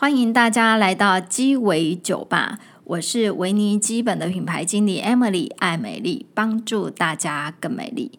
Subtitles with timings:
[0.00, 8.18] 欢迎大家来到鸡尾酒吧，我是维尼基本的品牌经理 Emily 爱美丽，帮助大家更美丽。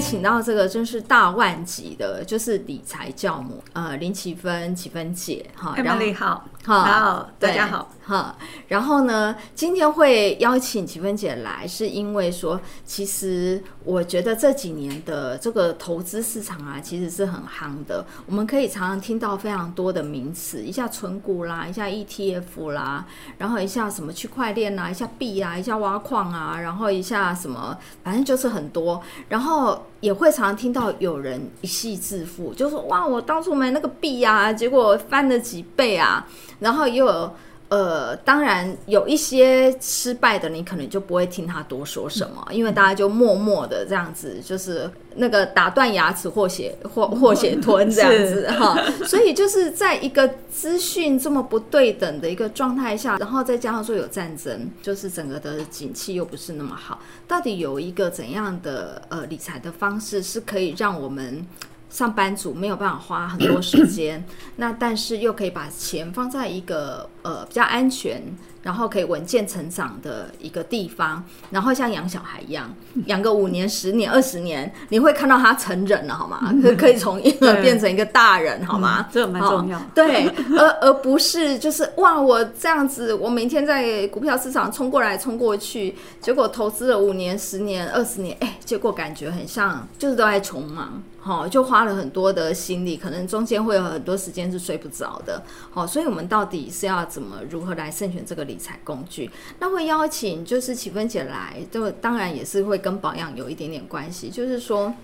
[0.00, 8.36] 请到这个真是大腕级的，就是理财教母，呃，林启芬，启芬姐，哈，Emily 好，好，好，大家好，哈。
[8.66, 18.04] 然后呢，今天会邀请启芬姐来，是因为说，其实我觉得这几年的这个投资市场啊，其实是很夯的。
[18.26, 23.06] 我们可以常常听到非常多的名词，一下存股啦，一下 ETF 啦，
[23.38, 29.80] 然后一下什么区块链啊，一下币啊，一下挖矿啊，然后一下什么，反正就是很多，然后。
[30.00, 36.24] 也会常常听到有人一夕致富，就说哇，我当初买那个币啊，结果翻了几倍啊，
[36.58, 37.32] 然后又有。
[37.68, 48.80] 呃，当然有一些失败的，你可能就不会听他多说什么，因为大家就默默的这样子，就是那个打断牙齿或血或或血吞这样子哈。
[49.04, 61.44] 所以就是在一个资讯这么不对等的一个状态下，然后再加上说有战争，就是整个的景气又不是那么好，到底有一个怎样的呃理财的方式是可以让我们？
[61.90, 64.22] 上班族没有办法花很多时间，
[64.56, 68.20] 那但是又可以把钱放在一个呃比较安全，
[68.62, 72.74] 然后可以稳健成长的一个地方，然后像养小孩一样，
[73.06, 76.52] 养个五年、十年、二十年，你会看到他成人了，好吗？
[76.62, 79.08] 可 可以从婴儿变成一个大人，好吗？
[79.12, 79.80] 这蛮重要。
[79.94, 80.26] 对，
[80.58, 91.02] 而而不是就是哇，我这样子，我每天在股票市场冲过来冲过去，结果投资了五年、十年、二十年，哎，结果感觉很像就是都在穷忙。
[91.26, 95.42] 好，就花了很多的心力，可能中间会有很多时间是睡不着的。
[95.72, 99.28] 好，所以我们到底是要怎么如何来慎选这个理财工具？
[99.58, 104.30] 那会邀请就是启芬姐来，就当然也是会跟保养有一点点关系。
[104.30, 104.94] 就是说，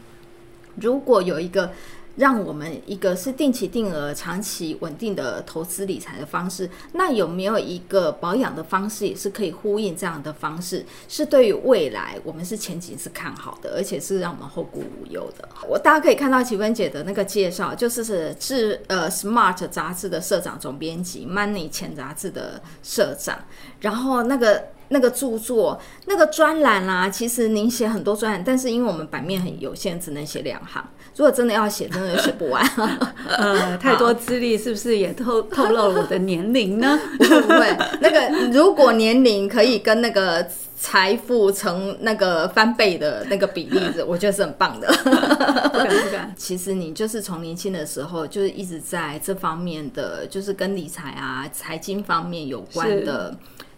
[0.77, 1.73] 如果有一个。
[2.17, 10.85] 让我们一个是定期定额、长期稳定的投资理财的方式，那有没有一个保养的方式也是可以呼应这样的方式？
[11.09, 15.49] 是对于未来我们是前景是看好的，而且是让我们后顾无忧的。
[15.69, 23.39] 我大家可以看到奇芬姐的那个介绍，就是是智呃 Smart 杂志的社长总编辑，Money 钱杂志的社长，
[23.81, 24.65] 然后那个。
[24.89, 30.87] 那个著作、那个专栏啊，其实您写很多专栏，但是因为我们版面很有限，只能写两行。
[31.23, 32.69] 如果真的要写，真的写不完。
[33.39, 36.99] 呃，太多资历是不是也透透露了我的年龄呢？
[37.17, 40.45] 不会，那个如果年龄可以跟那个
[40.77, 44.93] 财富成那个翻倍的那个比例子，我觉得是很棒的。
[44.93, 46.35] 不敢不敢。
[46.37, 53.33] 其实你就是从年轻的时候就是一直在这方面的，就是跟理财啊、财经方面有关的。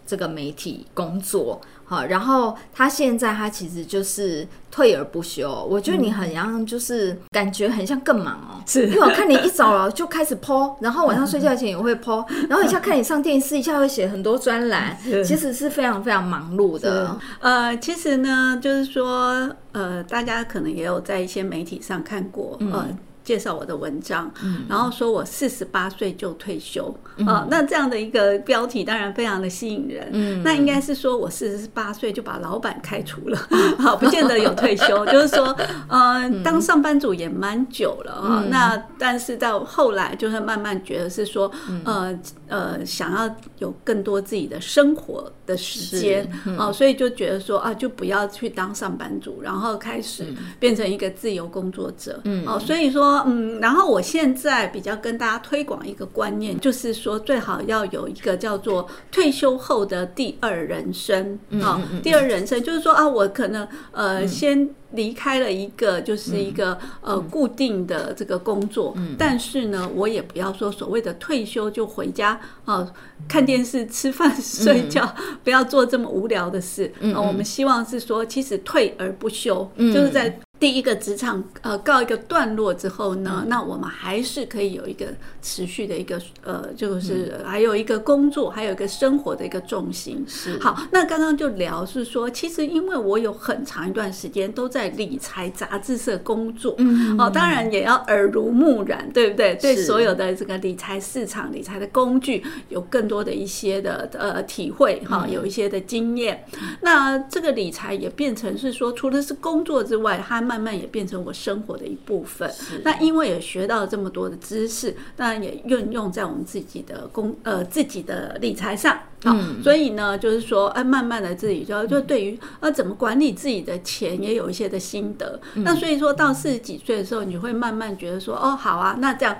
[0.07, 5.65] 这个媒体工作，好，然后他现在他其实就是退而不休。
[5.69, 8.63] 我觉得你很像，就是感觉很像更忙哦。
[8.65, 17.15] 是，因为我看你一早了就开始 po，然后晚上睡觉前也会 po， 然后一下看你上电视，一下会写很多专栏，其实是非常非常忙碌的。
[17.39, 22.71] 呃，其实呢，就是说，呃，大家可能也有在一些媒体上看过，嗯。
[22.71, 22.87] 呃
[23.25, 30.09] 介绍我的文章，嗯、然后说我四十八岁就退休啊、那这样的一个标题当然非常的吸引人。
[30.11, 33.37] 嗯，那应该是说我四十八岁就把老板开除了，
[33.79, 35.55] 好、嗯，不见得有退休， 就是说，
[35.87, 38.49] 呃，当上班族也蛮久了啊、嗯。
[38.49, 41.49] 那但是到后来就是慢慢觉得是说，
[41.85, 42.13] 呃
[42.47, 50.25] 呃，想要有更多自己的生活的时间、嗯、哦，所以就觉得说啊，就不要去当上班族，然后开始
[50.59, 52.19] 变成一个自由工作者。
[52.25, 53.14] 嗯，哦，所以说。
[53.27, 61.39] 嗯，然后我现在比较跟大家推广一个观念，就是说最好要有一个叫做退休后的第二人生。
[61.61, 64.69] 啊、哦，第二人生就是说啊，我可能呃先。
[64.91, 72.87] 离开了一个就是一个呃固定的这个工作，但是呢，我也不要说所谓的退休就回家啊，
[73.27, 76.89] 看电视、吃饭、睡觉， 不要做这么无聊的事。
[77.13, 77.19] 啊。
[77.19, 85.05] 我们希望是说，其实退而不休，就是在第一个职场呃告一个段落之后呢，那我们还是可以有一个
[85.41, 90.25] 持续的一个呃，就是还有一个工作，还有一个生活的一个重心。
[90.27, 94.85] 是好，那刚刚就聊是说，其实因为我有很长一段时间都在。
[94.95, 99.53] 理财杂志社工作，嗯，哦，当然也要耳濡目染，对不对？
[99.55, 106.45] 对所有的这个理财市场、理财的工具有更多的一些的呃体会，哈，有一些的经验。
[106.79, 112.49] 那这个理财也变成是说，除了是工作之外，它慢慢也变成我生活的一部分。
[112.83, 118.97] 那因为也学到了这么多的知识，当然也运用在我们自己的工呃自己的理财上。
[119.25, 125.37] 好，所以呢，就是说，哎，慢慢的自己就就对于呃怎么管理自己的钱也有一些的心得。
[125.55, 129.35] 那所以说到四十几岁的时候，你会慢慢觉得说，哦，好啊，那这样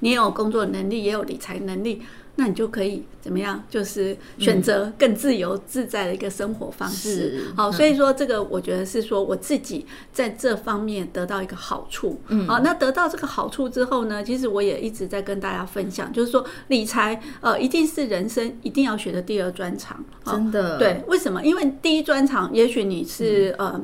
[0.00, 2.02] 你也有工作能力，也有理财能力。
[2.36, 3.62] 那你就可以怎么样？
[3.68, 7.42] 就是选择更自由自在的一个生活方式。
[7.54, 12.18] 好，所以说这个我觉得是说我自己在这方面得到一个好处。
[12.28, 20.02] 嗯，好，那得到这个好处之后呢，其实我也一直在跟大家分享，就是说理财呃一定是人生一定要学的第二专长。
[20.24, 20.78] 真的？
[20.78, 21.44] 对，为什么？
[21.44, 23.78] 因为第一专长也许你是呃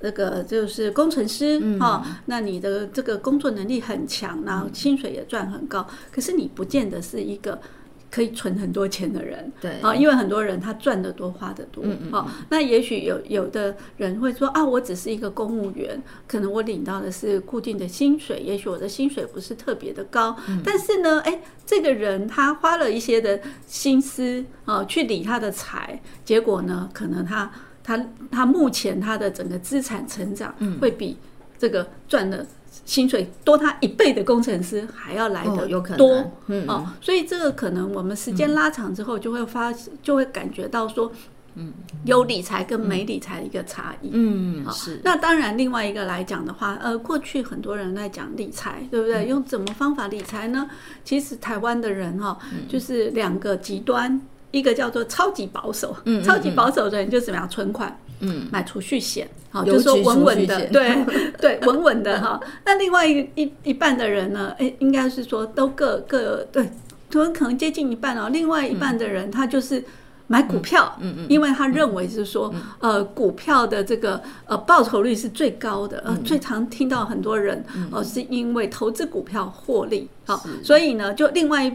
[0.00, 7.60] 那个就是工程师哈，那你的这个工作能力很强，然后薪水也赚很高，可是你不见得是一个。
[8.10, 9.80] 可以存很多钱的人，对。
[9.80, 27.50] 啊，因为很多人他赚得多花得多，嗯嗯，那也许有有的人会说啊，我只是一个公务员，可能我领到的是固定的薪水，也许我的薪水不是特别的高，嗯、但是呢，哎，这个人他花了一些的心思啊，去理他的财，结果呢，可能他
[27.84, 31.18] 他他目前他的整个资产成长会比
[31.58, 32.46] 这个赚的。
[32.88, 35.68] 薪水多他一倍的工程师还要来得
[35.98, 39.70] 多，嗯哦，所以这个可能我们时间拉长之后就会发，
[40.02, 41.12] 就会感觉到说，
[41.54, 41.70] 嗯，
[42.06, 44.98] 有理财跟没理财的一个差异，嗯，是。
[45.04, 49.26] 那当然，另外一个来讲的话，呃，过去很多人在讲理财，对不对？
[49.26, 50.66] 用怎么方法理财呢？
[51.04, 52.38] 其实台湾的人哈，
[52.70, 54.18] 就是两个极端，
[54.50, 57.94] 一个叫做超级保守，嗯，超级保守的人就怎么样存款。
[58.20, 61.04] 嗯，买储蓄险，好，就是说稳稳的，对
[61.40, 62.40] 对，稳稳的哈。
[62.64, 66.64] 那另外一一一半的人呢，哎，应该是说都各各对，
[67.10, 68.28] 可能可能接近一半哦。
[68.30, 69.82] 另外一半的人，他就是
[70.26, 81.74] 买股票，嗯嗯，因为他认为是说，呃，股票的这个呃报酬率是最高的，呃，最常听到很多人哦，是因为投资股票获利，好，所以呢，就另外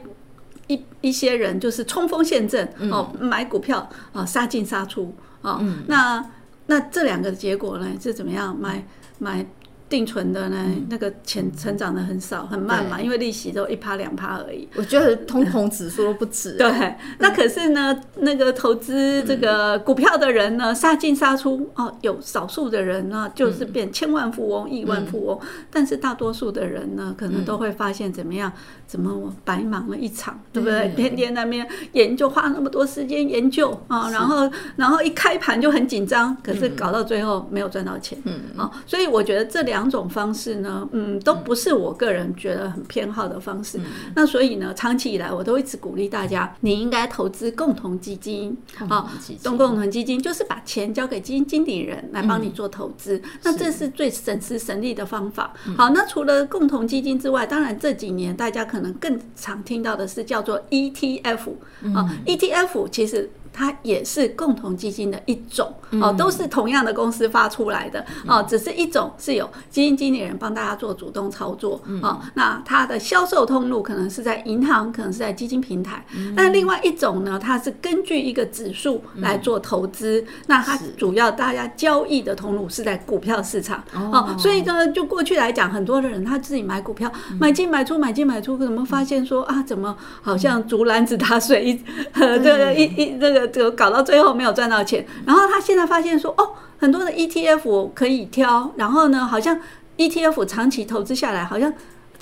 [0.68, 5.14] 一一些人就是冲锋陷阵哦，买股票啊，杀进杀出。
[5.42, 6.24] 啊，那
[6.68, 8.56] 那这两个结果呢是怎么样？
[8.58, 8.86] 买
[9.20, 9.46] 买。
[9.94, 14.68] 定存的呢，那个钱成长的很少，很慢嘛，因为利息都一趴两趴而已。
[14.74, 16.54] 我觉得通膨指数都不止。
[16.58, 28.52] 对，那可是呢，那个投资这个股票的人呢，杀进杀出哦，有少数的人呢，就是变千万富翁、亿万富翁，但是大多数的人呢，可能都会发现怎么样？
[28.88, 30.92] 怎么我白忙了一场，对不对？
[30.96, 38.18] 天天那边研究，花那么多时间研究啊，然后然后一开盘就很紧张，可是搞到最后没有赚到钱。
[38.26, 39.83] 嗯，啊，所以我觉得这两。
[39.84, 43.78] 两种方式呢，嗯，都不是我个人觉得很偏好的方式。
[43.80, 43.84] 嗯、
[44.16, 48.58] 那所以呢，长期以来我都一直鼓励大家，你应该投资共同基金。
[48.88, 49.12] 啊，
[49.44, 55.54] 共共同基金就是把钱交给基金经理人来帮你做投资，嗯、那这是最省时省力的方法。
[55.76, 61.50] 好，那除了共同基金之外，当然这几年大家可能更常听到的是叫做 ETF
[61.94, 63.30] 啊、嗯、，ETF 其实。
[63.54, 65.72] 它也是共同基金的一种
[66.02, 76.04] 哦，都是同样的公司发出来的哦，只是一种是有基金经理人帮大家做主动操作哦，那它的销售通路可能是在银行，可能是在基金平台。
[76.36, 91.84] 那另外一种呢，它是根据一个指数来做投资，那它主要大家交易的通路是在股票市场哦，所以呢，就过去来讲，很多的人他自己买股票，买进买出，买进买出，怎么发现说啊，怎么好像竹篮子打水一，
[92.18, 93.43] 这个一一这个。
[93.48, 99.60] 就搞到最后没有赚到钱，然后他现在发现说，哦，很多的 ETF 可以挑，然后呢，好像
[99.98, 101.74] ETF 长期投资下来，好像。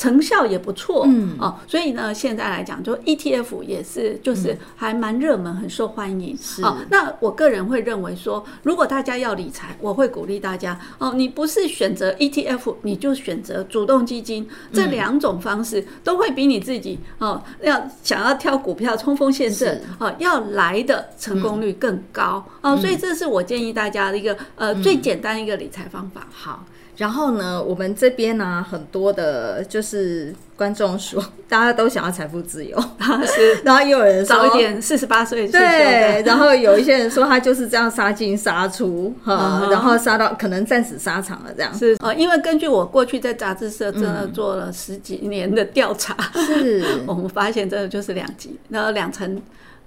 [0.01, 1.37] 成效也不错，嗯。
[1.39, 6.35] 哦，所以呢，现在来讲，就 ETF 也是，就是还蛮热门，很受欢迎。
[6.41, 26.25] 是，哦，那我个人会认为说，如果大家要理财，我会鼓励大家，哦，你不是选择 ETF，你就选择主动基金，这两种方式都会比你自己哦要想要挑股票冲锋陷阵，哦要来的成功率更高，哦，所以这是我建议大家的一个呃最简单一个理财方法。
[26.31, 26.65] 好。
[26.97, 32.77] 然后呢，我们这边呢、啊，很多的就是观众说，大家都想要财富自由，
[33.25, 41.73] 是，然后又有人说早一点四十八岁，对，然后有一些人说他就是这样杀进杀出，哈，然后杀到可能战死沙场了这样。
[41.73, 49.41] 是啊，因为根据我过去在杂志社真的做了十几年的调查，是， 我们发现真的就是两极，然后两层。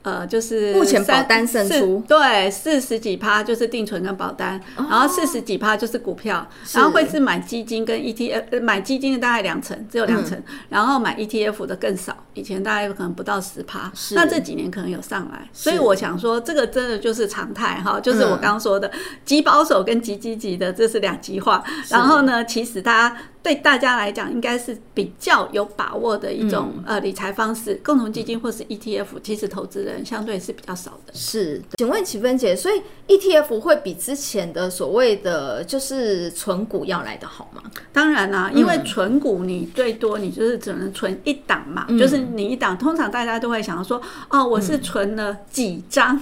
[0.04, 18.90] 呃，就是目前保单胜出，对，四十几趴就是定存跟保单，然后四十几趴就是股票，然后会是买基金跟 ETF，买基金的大概两成，只有两成，然后买 ETF 的更少，以前大概可能不到十趴，那这几年可能有上来，所以我想说，这个真的就是常态哈，就是我刚刚说的
[19.25, 23.16] 极保守跟极积极的，这是两极化，然后呢，其实大家。
[23.44, 31.12] 对大家来讲应该是比较有把握的一种、嗯、呃理财方式，共同基金或是 ETF，其实投资人相对是比较少的。
[31.12, 37.62] 是，请问启芬姐，所以 ETF 会比之前的所谓的就是存股要来的好吗？
[37.92, 46.18] 当然啦、啊，因为存股你最多你就是只能存一档嘛，嗯、就是你一档，通常大家都会想要说，哦，我是存了几张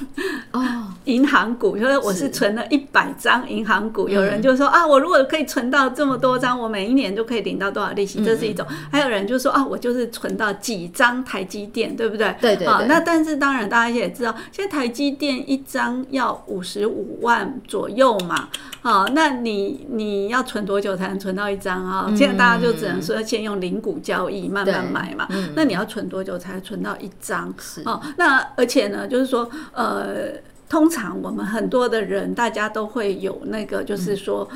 [0.51, 0.61] 哦。
[1.05, 8.67] 银行股，因为我是存了一百张银行股，有人就说啊，我如果可以存到这么多张，我每一年就可以领到多少利息，这是一种。
[8.91, 12.35] 还有人就说啊，我就是存到几张台积电，对不对？
[12.41, 12.87] 对对对。
[12.87, 18.49] 那但是当然大家也知道，现在台积电一张要五十五万左右嘛。
[18.81, 22.13] 好，那你你要存多久才能存到一张啊？
[22.17, 25.29] 现在大家就只能说先用零股交易慢慢买嘛。
[25.55, 27.53] 那你要存多久才存到一张？
[27.59, 28.01] 是哦。
[28.17, 30.33] 那而且呢，就是说呃。
[30.69, 34.49] 通常我们很多的人，大家都会有那个，就是说，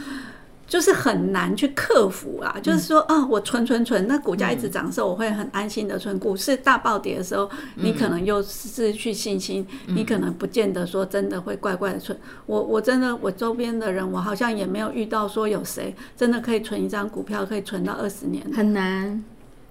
[0.69, 2.57] 就是很难去克服啊。
[2.63, 6.19] 就是说啊，我存存存，那股价一直涨的时候，我会很安心的存。
[6.19, 12.19] 股市大暴跌的时候，你可能又失去信心，你可能不见得说真的会乖乖的存。
[12.47, 19.25] 我我真的，我周边的人，我好像也没有遇到说有谁真的可以存一张股票可以存到二十年，很难。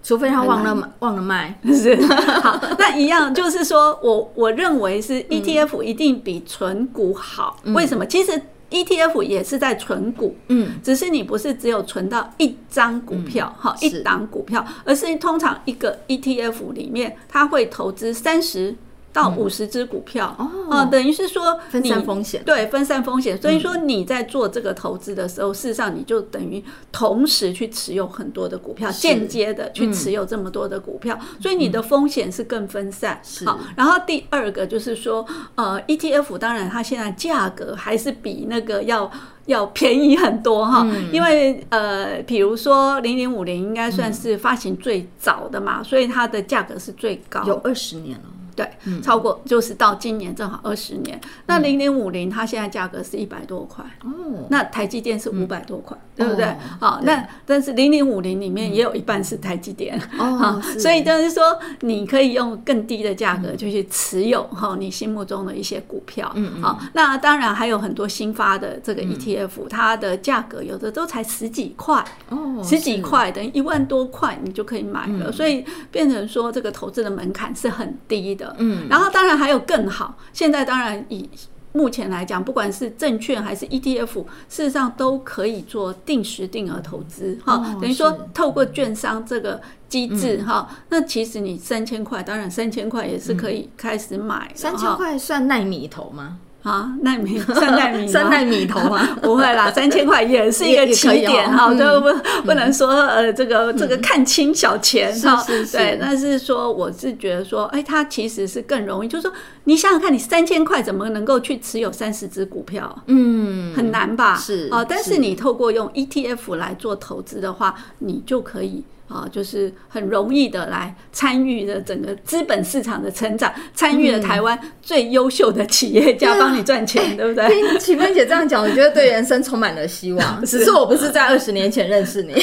[0.07, 1.95] 除非他忘了忘了卖，是
[2.43, 8.05] 好，那一样就是说我我认为是 ETF 一定比存股好，嗯、为什么？
[8.05, 18.75] 其实 ETF 也是在存股，嗯，只是你不是只有存到一张股票，哈、嗯，一档股票，而是通常一个 ETF 里面，它会投资三十。
[19.15, 23.41] 到五十只股票，哦、嗯呃，等于是说分散风险，对，分散风险。
[23.41, 33.17] 所以说你在做这个投资的时候，嗯、事实上你就等于同时去持有很多的股票，间接的去持有这么多的股票，嗯、所以你的风险是更分散。
[33.23, 33.45] 是。
[33.45, 39.09] 好，然后第二个就是说，呃，ETF 当然它现在价格还是比那个要
[39.45, 48.23] 要便宜很多哈，嗯、因为呃，比如说零零五零应该算是发行最早的嘛，嗯、所以它的价格是最高，有二十年了。
[48.55, 48.69] 对，
[49.01, 51.19] 超过就是到今年正好二十年。
[51.45, 56.55] 那零零五零它现在价格是一百多块，哦，那台积电是五百多块，对不对？
[56.79, 78.44] 好，那但是零零五零里面也有一半是台积电，哦，所以就是说你可以用更低的价格就去持有哈你心目中的一些股票，嗯，好，那当然还有很多新发的这个 ETF，它的价格有的都才十几块，哦，十几块等于一万多块你就可以买了，所以变成说这个投资的门槛是很低的。
[78.57, 80.17] 嗯，然后当然还有更好。
[80.33, 81.29] 现在当然以
[81.71, 84.13] 目前来讲，不管是证券还是 ETF，
[84.47, 87.55] 事实上都可以做定时定额投资哈。
[87.55, 94.49] 哦、等于说透过券商这个机制哈，嗯、那其实你三千块，当然三千块也是可以开始买。
[94.55, 96.37] 三千块算奈米投吗？
[96.65, 99.07] 啊，纳米三纳米， 三纳米头吗？
[99.21, 102.09] 不会啦，三千块也是一个起点哈，都不
[102.43, 105.45] 不能说呃，这个这个看轻小钱哈。
[105.71, 109.31] 对，但是说我是觉得说，哎，它其实是更容易，就是说
[109.65, 113.03] 你想想看，你三千块怎么能够去持有三十只股票？
[113.05, 114.35] 嗯，很难吧？
[114.35, 118.83] 是啊，但是你透过用 ETF 来做投资的话，你就可以。
[119.07, 127.47] 啊，就是很容易的来参与了整个资本市场的成长，参与了台湾最优秀的企业家帮你赚钱，对不对？
[127.47, 130.41] 听启芬姐这样讲，我觉得对人生充满了希望。
[130.45, 132.33] 只是我不是在二十年前认识你，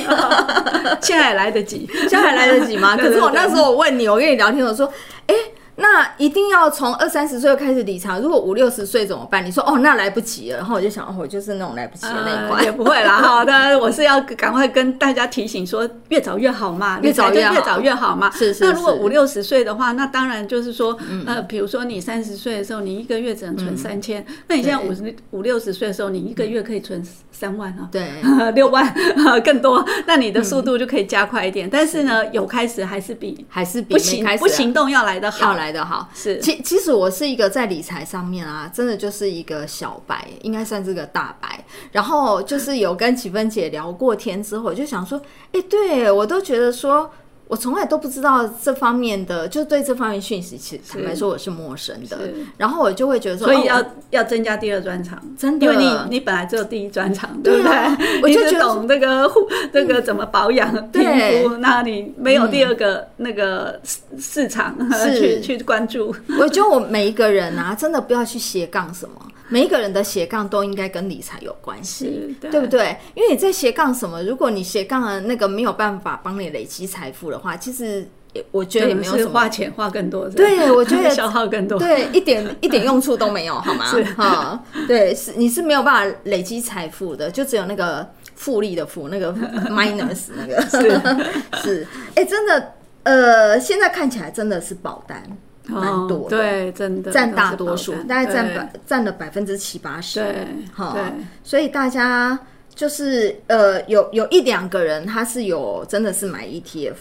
[1.03, 2.97] 现在还来得及，现在还来得及吗？
[3.01, 4.87] 可是我那时候我问你，我跟你聊天，我说，
[5.27, 5.35] 哎。
[5.77, 9.45] 那一定要从二三十岁开始理财，如果五六十岁怎么办？
[9.45, 10.59] 你说哦，那来不及了。
[10.59, 13.23] 然后我就想，哦，我就是那种来不及的那一块，呃，也不会啦。
[13.23, 18.31] 好的， 我是要赶快跟大家提醒说，越早越好嘛，越早越好，越早越好嘛。
[18.31, 18.65] 是，是是。
[18.67, 28.07] 那如果五六十岁的话，那当然就是说，呃，比如说你三十岁的时候，你一个月只能存三千，嗯，那你现在五十五六十岁的时候，你一个月可以存三万啊，对，
[28.55, 28.95] 六万
[29.43, 31.69] 更多，那你的速度就可以加快一点。
[31.71, 35.62] 但是呢，有开始还是比还是比不行不行动要来的好。
[35.63, 36.41] 来的好，是。
[36.41, 41.65] 其其实我是一个在理财上面啊，真的就是一个小白，应该算是个大白。
[41.93, 45.17] 然后就是有跟启芬姐聊过天之后，我就想说，
[45.53, 47.09] 哎、欸，对我都觉得说。
[47.53, 52.19] 我从来都不知道这方面的，就对这方面讯息，其实坦白说我是陌生的。
[52.57, 57.73] 然后我就会觉得说，所以要要增加第二专场，真的，因为你你本来只有第一专场，对不对？
[58.25, 61.01] 我就懂那个护这个怎么保养皮
[61.43, 63.79] 肤，那你没有第二个那个
[64.19, 64.75] 市场
[65.15, 66.17] 去去关注。
[66.41, 69.15] 我觉得我每一个人啊，真的不要去斜杠什么，
[69.53, 72.59] 每一个人的斜杠都应该跟理财有关系，对。
[72.59, 72.97] 不对？
[73.15, 78.09] 因为你在斜杠什么，如果你斜杠的那个没有办法帮你累积财富的话，其实
[78.51, 79.31] 我觉得也没有什么。
[79.31, 83.85] 花钱花更多，对， 我觉得消耗更多，对，一点 一点用处都没有，好吗？
[83.91, 84.03] 是。
[84.15, 89.35] 哈，对，是你是没有办法累积财富的，就只有那个复利的复，那个
[89.69, 90.63] minus 那个。
[90.63, 91.63] 是。
[91.63, 95.23] 是，哎、欸，真的，呃，现在看起来真的是保单
[95.67, 100.97] 蛮多的，哦，对，真的占大多数，大概占百占了百分之七八十，对，好，
[101.45, 102.39] 所以大家
[102.75, 106.95] 就是呃，有有一两个人他是有真的是买 ETF。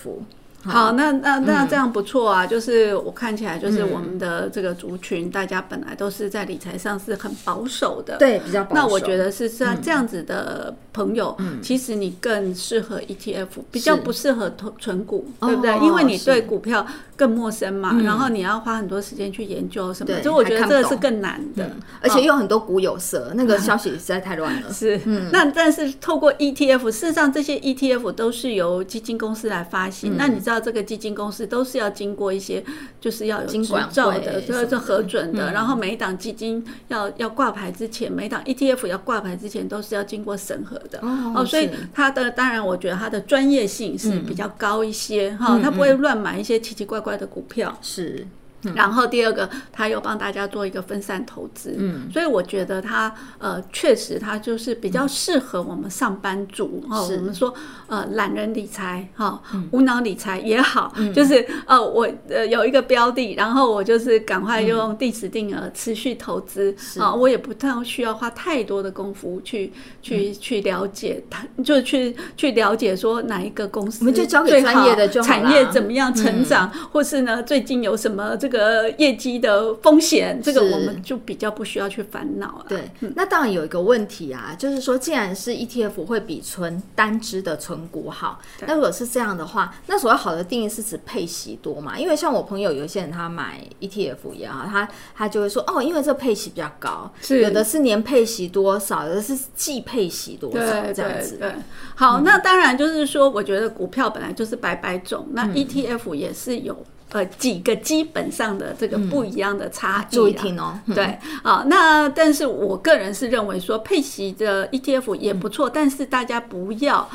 [0.64, 8.76] 好，那那那这样不错啊，嗯，就是我看起来就是我们的这个族群，嗯，大家本来都是在理财上是很保守的，对，比较保守。
[8.76, 15.76] 那我觉得是像这样子的朋友，嗯，其实你更适合 ETF，比较不适合投存股，对不对？
[15.80, 24.70] 因为你对股票更陌生嘛，然后你要花很多时间去研究什么，所以我觉得这个是更难的，而且又很多股有色，那个消息实在太乱了。
[24.74, 25.02] 是，
[25.32, 30.51] 那但是透过 ETF，事实上这些 ETF 都是由基金公司来发行，那你知道。
[30.52, 32.64] 到这个基金公司都是要经过一些，
[33.00, 35.52] 就是要有执照的，这这核准的。
[35.54, 41.00] 然后每一档基金要要挂牌之前，每一档 ETF 要挂牌之前都是要经过审核的。
[41.02, 47.78] 哦，所以它的当然，我觉得它的专业性是比较高一些哈，它不会乱买一些奇奇怪怪的股票。
[47.82, 48.28] 是。
[48.76, 57.10] 然后第二个，他又帮大家做一个分散投资，嗯，所以我觉得他呃确实他就是比较适合我们上班族哦。
[57.12, 57.52] 我们说
[57.92, 78.62] 呃懒人理财哈，无脑理财也好，就是呃我呃有一个标的，然后我就是赶快用定时定额持续投资啊，我也不太需要花太多的功夫去去去了解它，就去去了解说哪一个公司，我们就交给专业的就好，产业怎么样成长，或是呢最近有什么这个。
[78.62, 82.66] 个业绩的风险，这个我们就比较不需要去烦恼了。
[82.70, 82.80] 对，
[83.16, 91.98] 那当然有一个问题啊，就是说，既然是 ETF 会比存单只的存股好，那如果是这样的话，那所谓好的定义是指配息多嘛？
[91.98, 101.38] 因为像我朋友有一些人他买 ETF 也好，他他就会说哦，因为这配息比较高，是有的是年配息多少，有的是季配息多少这样子。
[101.38, 101.54] 对，
[101.96, 106.86] 好，那当然就是说，我觉得股票本来就是百百种，那 ETF 也是有。
[107.14, 110.80] 呃，几个基本上的这个不一样的差异，注意听哦。
[110.96, 117.10] 对，啊，那但是我个人是认为说配息的 ETF 也不错，但是大家不要。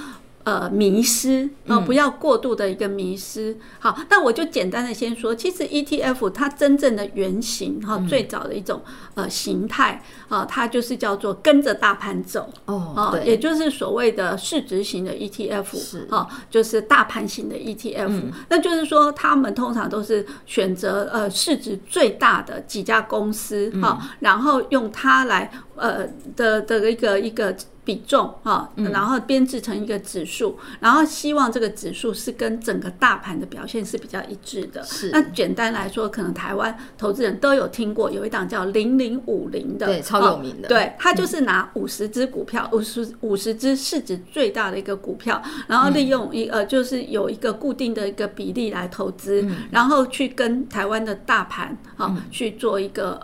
[0.47, 3.51] 呃，迷失，呃，不要过度的一个迷失。
[3.51, 8.81] 嗯、好，那我就简单的先说，其实 ETF 它真正的原型哈，最早的一种
[9.15, 12.49] 呃形态啊，它就是叫做跟着大盘走。
[12.67, 16.07] 哦，也就是所谓的市值型的 ETF 是。
[16.13, 18.31] 啊，就是大盘型的 ETF，嗯。
[18.49, 27.57] 那就是说，他们通常都是选择呃市值最大的几家公司哈，嗯，然后用它来呃的的一个一个。
[27.87, 34.83] 比重哈，然后编制成一个指数，然后希望这个指数是跟整个大盘的表现是比较一致的。
[34.83, 35.09] 是。
[35.11, 40.67] 那简单来说，可能台湾投资人都有听过，有一档叫零零五零的，对，超有名的。
[40.67, 53.23] 对，它就是拿五十只股票，五十五十只市值最大的一个股票，然后利用一呃，就是有一个固定的一个比例来投资，然后去跟台湾的大盘啊去做一个。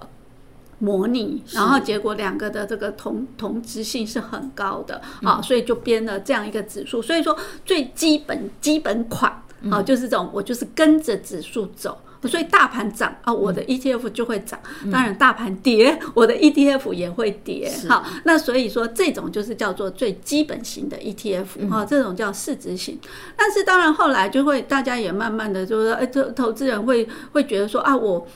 [0.82, 7.00] 模拟，然后结果两个的这个同同质性是很高的啊，所以就编了这样一个指数。
[7.00, 9.30] 所以说最基本基本款
[9.70, 14.58] 啊，就是这种我就是跟着指数走，所以大盘涨啊，我的 ETF 就会涨。
[14.90, 17.72] 当然大盘跌， 我的 ETF 也会跌。
[17.88, 22.98] 好，那所以说这种就是叫做最基本型的 ETF 啊，这种叫市值型。
[23.36, 28.26] 但是当然后来就会大家也慢慢的就是说，哎，投投资人会会觉得说啊，我。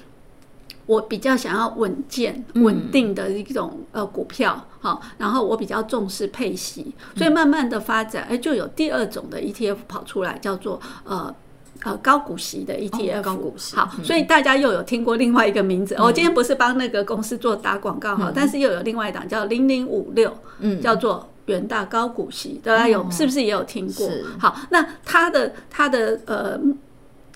[0.86, 11.34] 我比较想要稳健、稳定的一种呃股票，好，然后我比较重视配息，所以慢慢的发展，哎，就有第二种的 ETF 跑出来，叫做呃
[11.82, 13.20] 呃高股息的 ETF。
[13.20, 15.96] 高股息，好，所以大家又有听过另外一个名字。
[15.98, 24.08] 我今天不是帮那个公司做打广告哈，但是又有另外一档叫零零五六，嗯，叫做元大高股息，大家有是不是也有听过？
[24.38, 26.60] 好，那它的它的呃。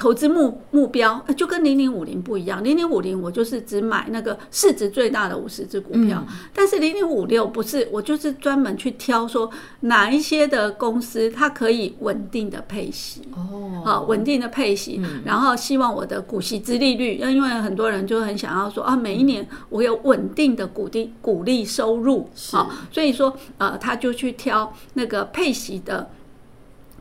[0.01, 26.09] 投资目目标就跟零零五零不一样，零零五零我就是只买那个市值最大的五十只股票，嗯、但是零零五六不是，我就是专门去挑说哪一些的公司它可以稳定的配息哦，好稳定的配息，嗯、然后希望我的股息之利率，因为很多人就很想要说啊，每一年我有稳定的股利股利收入，好，所以说呃他就去挑那个配息的。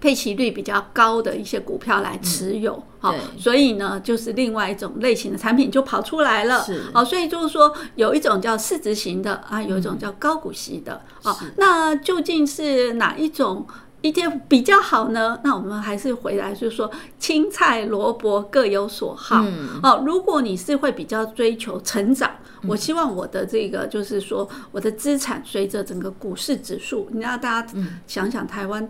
[0.01, 13.65] 配息率比较高的一些股票来持有，好，所以呢，就是另外一种类型的产品就跑出来了，好，所以就是说有一种叫市值型的啊，有一种叫高股息的，啊，那究竟是哪一种
[14.01, 15.41] ETF 比较好呢？
[15.43, 19.43] 那我们还是回来就是说，青菜萝卜各有所好。
[19.45, 22.31] 嗯、哦，如果你是会比较追求成长，
[22.62, 27.73] 嗯、我希望我的这个就是说，我的资产随着整个股市指数，你让大家
[28.07, 28.89] 想想台湾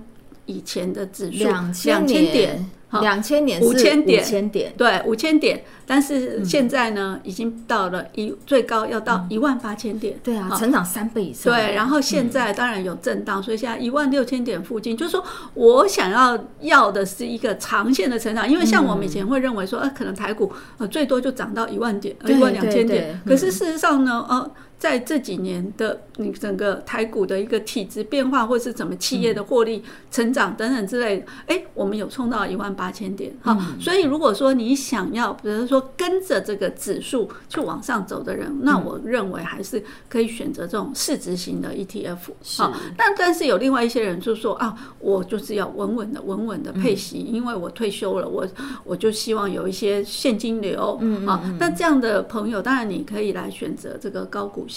[0.49, 2.69] 以前的指数两千点。
[3.01, 5.63] 两千年五千点，五千点，对，五千点。
[5.85, 11.53] 但是现在呢，嗯、已经到了一最高要到一万八千点，对啊，成长三倍以上。
[11.53, 24.51] 对，然后现在当然有震荡，嗯、所以现在一万六千点附近，就是说我想要要的是一个长线的成长，因为像我们以前会认为说，呃，可能台股呃最多就涨到一万点，一万两千点，可是事实上呢，呃。
[24.79, 33.57] 在这几年的你整个台股的一个体质变化，或是怎么企业的获利成长等等之类的，哎，我们有冲到一万八千点哈。
[33.77, 42.17] 所以如果说你想要，比如说跟着这个指数去往上走的人，那我认为还是可以选择这种市值型的 ETF。
[42.57, 48.47] 好，但但是有另外一些人就说啊，我就是要稳稳的、稳稳的配息，因为我退休了，我
[48.85, 50.97] 我就希望有一些现金流。
[51.01, 54.67] 嗯啊，那这样的朋友，当然你可以来选择这个高股。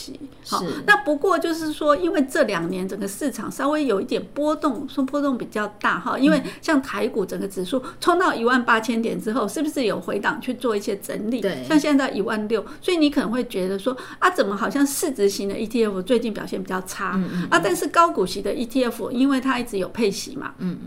[0.49, 6.19] 好，那不过就是说，因为这两年整个市场稍微有一点波动，说波动比较大哈。
[6.19, 11.41] 因为像台股整个指数冲到一万八千点之后，是不是有回档去做一些整理？
[11.41, 17.61] 对，像现在一万六，所以你可能会觉得说啊，怎么好像市值型的 ETF 最近表现比较差啊？
[17.63, 20.79] 但是高股息的 ETF，因为它一直有配息嘛，嗯，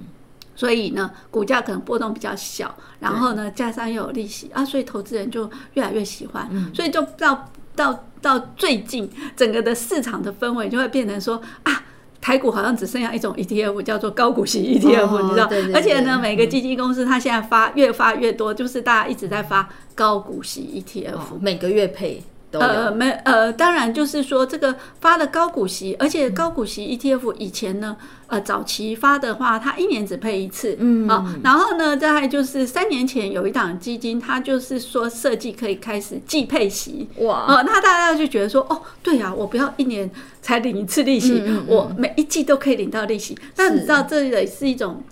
[0.56, 7.50] 所以呢，股价可能波动比较小，然后呢，加上又有利息啊，所以投资人就越来越喜欢，所以就到。
[7.76, 11.84] 到到最近，整个的市场的氛围就会变成说啊，
[12.22, 15.48] 台股好像只剩下一种 ETF，叫做高股息 ETF，哦，你知道？
[15.48, 22.24] 对对对，而且呢，每个基金公司它现在发越发越多，就是大家一直在发高股息 ETF，哦，每个月配。
[22.60, 27.96] 呃，没呃，当然就是说这个发的高股息，而且高股息 ETF 以前呢，
[28.28, 31.08] 呃，早期发的话，它一年只配一次，嗯。
[31.08, 40.10] 啊，然后呢，再就是三年前有一档基金，它就是说设计可以开始季配息，哇，哦，那大家就觉得说，哦，对啊，我不要一年
[40.42, 45.04] 才领一次利息，嗯嗯嗯，我每一季都可以领到利息，那你知道这也是一种。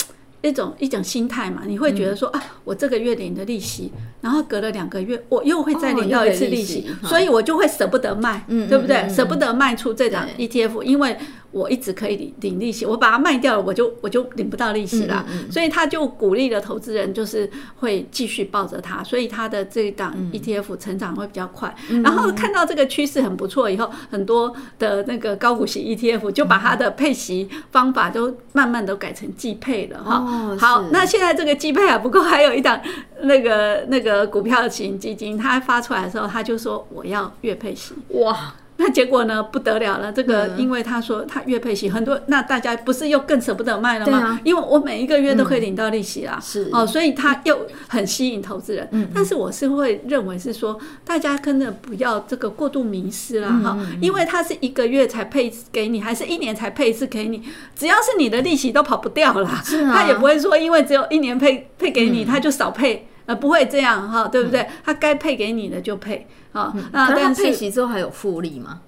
[0.43, 9.09] 一种一种心态嘛，你会觉得说、嗯、啊，我这个月领的利息，然后隔了两个月，我又会再领到一次利息，哦、所以我就会舍不得卖，嗯、对不对？
[9.09, 11.17] 舍、嗯、不得卖出这档 ETF，因为。
[11.53, 15.23] 我一直可以领领利息，我把它卖掉了，我就我就领不到利息了。
[15.29, 21.73] 嗯嗯、所以他就鼓励了投资人，就是会继续抱着它，所以它的这一档 ETF 成长会比较快。
[21.89, 30.17] 嗯、然后看到这个趋势很不错以后，很多的那个高股息 ETF 就把它的配息方法都慢慢都改成季配了哈。
[30.17, 32.81] 哦、好，那现在这个季配还不够，还有一档
[33.21, 37.93] 那个那个股票型基金，它发出来的时候，他就说我要月配息。
[38.09, 38.55] 哇！
[38.83, 39.41] 那结果呢？
[39.41, 40.11] 不得了了！
[40.11, 44.17] 这个，因为他说他月配息很多，那大家不是又更舍不得卖了吗？
[44.17, 48.85] 啊、因为我每一个月都可以领到利息啦，是哦，所以他又很吸引投资人。
[48.91, 57.41] 嗯，但是我是会认为是说，大家真的不要这个过度迷失了哈，因为他是一个月才配给你，还是一年才配一次给你？
[57.73, 59.49] 只要是你的利息都跑不掉了，
[59.93, 63.07] 他也不会说因为只有一年配配给你，他就少配。
[63.25, 64.67] 呃，不会这样哈，对不对？
[64.83, 66.73] 他该配给你的就配啊。
[66.91, 68.81] 那但是配息之后还有复利吗？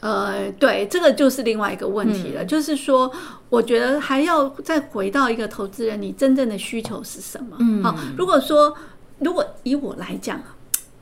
[0.00, 2.44] 呃，对，这个就是另外一个问题了。
[2.44, 3.12] 就是说，
[3.48, 7.56] 我觉得还要再回到一个投资人，你真正的需求是什么？
[7.60, 8.76] 嗯，好，如果说，
[9.18, 10.40] 如果以我来讲。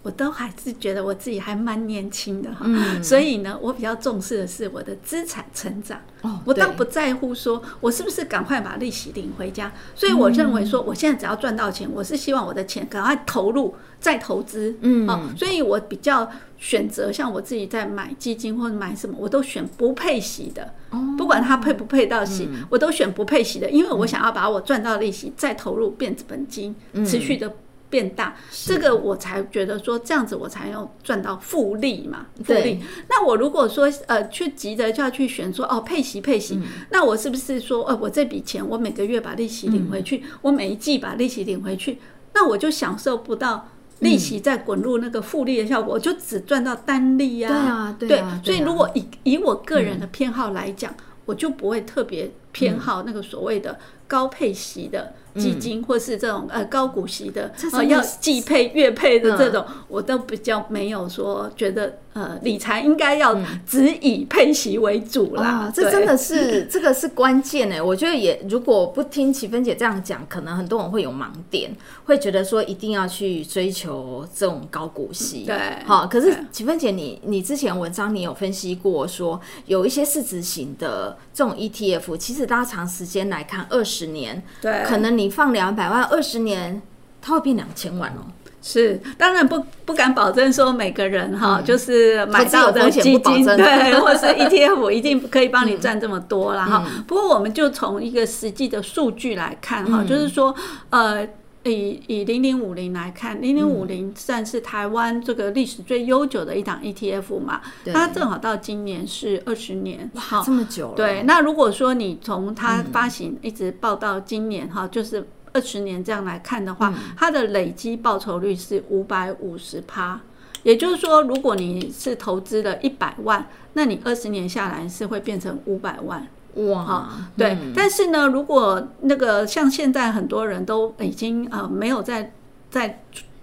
[0.02, 6.00] 我都还是觉得我自己还蛮年轻的哈，嗯、所以呢，我比较重视的是我的资产成长。
[6.22, 9.70] 哦，我倒不在乎说我是不是赶快把利息领回家。
[9.94, 14.74] 所以我认为说，我现在只要赚到钱，嗯、我是希望我的钱赶快投入再投资。
[14.80, 20.72] 嗯，哦，所以我比较选择像我自己在买基金或者买什么，我都选不配息的。
[20.90, 27.52] 哦，不管它配不配到息，嗯、我都选不配息的，因为我想要把我赚到利息再投入变本金，持续的。
[27.90, 32.80] 变大，这个我才觉得说这样子我才要赚到复利嘛，复利。
[33.08, 41.98] 那我如果说呃去急着就要去选说哦配息配息，嗯、那我是不是说呃我这笔钱我每个月把利息领回去，嗯、我每一季把利息领回去，
[42.32, 47.96] 那我就享受不到利息再滚入那个复利的效果，嗯、我就只赚到单利呀、啊。
[47.98, 48.40] 对啊，对啊。
[48.44, 55.12] 对，所以如果以以我个人的偏好来讲，嗯、我就不会特别偏好那个所谓的高配息的。
[55.36, 65.70] 基金或是这种呃高股息的，呃要季配月配的这种，我都比较没有说觉得呃理财应该要只以配息为主啦。
[65.72, 71.70] 这真的是 这个是关键哎，我觉得也如果不听齐芬姐这样讲，可能很多人会有盲点，
[72.06, 75.44] 会觉得说一定要去追求这种高股息。
[75.44, 86.80] 对，好，可是齐芬姐你你之前文章你有分析过说，有一些市值型的这种 ETF，其实实拉长时间来看，二十年，对，可能你放两百万，二十年
[87.20, 88.24] 它会变两千万哦。
[88.62, 96.84] 是，当然不不敢保证说每个人哈，嗯、就是买到的基金 对，或是 ETF 一定可以帮你赚这么多啦哈。
[96.86, 100.54] 嗯、不过我们就从一个实际的数据来看哈，嗯、就是说
[100.90, 101.26] 呃，
[101.64, 110.94] 以以零零五零来看，零零五零算是台湾这个历史最悠久的一档 ETF 嘛，嗯、它正好到今年是二十年，哇，这么久了。
[110.94, 115.26] 对，那如果说你从它发行一直报到今年哈，就是。
[115.52, 120.20] 二十年这样来看的话，它的累积报酬率是五百五十趴，
[120.62, 126.24] 也就是说，如果你是投资了一百万，那你二十年下来是会变成五百万。
[126.54, 127.50] 哇，对。
[127.62, 132.32] 嗯、但是呢，如果那个像现在很多人都已经呃没有在
[132.70, 133.02] 在。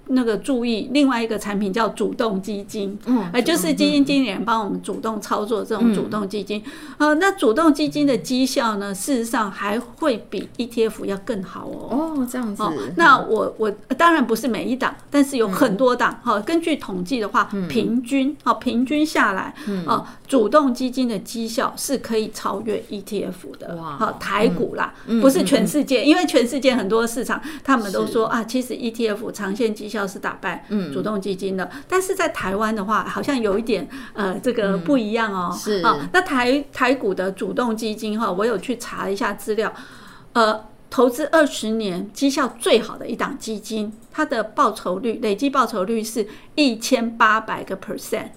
[0.09, 6.63] 那个注意，另外一个产品叫主动基金，嗯，呃，就是基金经理人帮我们主动操作这种主动基金，
[6.97, 12.13] 呃，那主动基金的绩效呢，事实上还会比 ETF 要更好哦。
[12.17, 12.63] 哦，这样子。
[12.63, 16.19] 哦那我我当然不是每一档，但是有很多档。
[16.23, 19.53] 哈，根据统计的话，平均哦平均下来，
[19.85, 23.75] 哦，主动基金的绩效是可以超越 ETF 的。
[23.75, 29.96] 哇，好，台股啦，不是全世界，因为全世界很多市场他们都说啊，其实 ETF 长线绩效。
[29.97, 35.49] 要是打败主动基金的，嗯、但是在台湾的话，好像有一点呃，这个不一样哦。
[35.51, 35.81] 嗯、是。
[35.81, 39.73] 啊，那台台股的主动基金哈，我有去查一下资料，
[40.33, 48.29] 呃，投资二十年绩效最好的一档基金，它的报酬率累计报酬率是一千八百个 percent。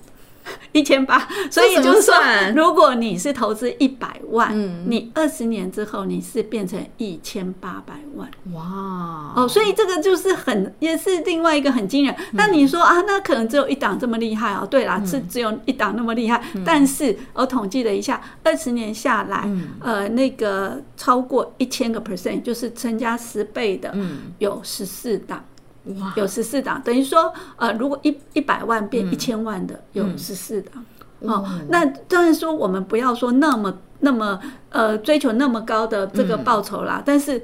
[0.73, 2.15] 一千八，所以就是说，
[2.55, 9.33] 如果你是投资一百万，嗯、你二十年之后你是变成一千八百万，哇！
[9.37, 12.15] 哦，所以这个就是很，也是另外一个很惊人。
[12.33, 14.67] 那、嗯、你说啊，那可能只有一档这么厉害哦？
[14.71, 16.43] 对啦，是只有一档那么厉害。
[16.55, 23.95] 嗯、但是我统计了一下，二十年下来，嗯、呃，那个超过一千个 percent，就是增加十倍的，
[24.39, 25.45] 有十四档。
[25.85, 30.85] 哇有十四档，等于说，呃，如果一一百万变一千万的，有十四档。
[31.21, 34.40] 哦，那当然说，我们不要说那么那么
[34.71, 36.97] 呃追求那么高的这个报酬啦。
[36.99, 37.43] 嗯、但是，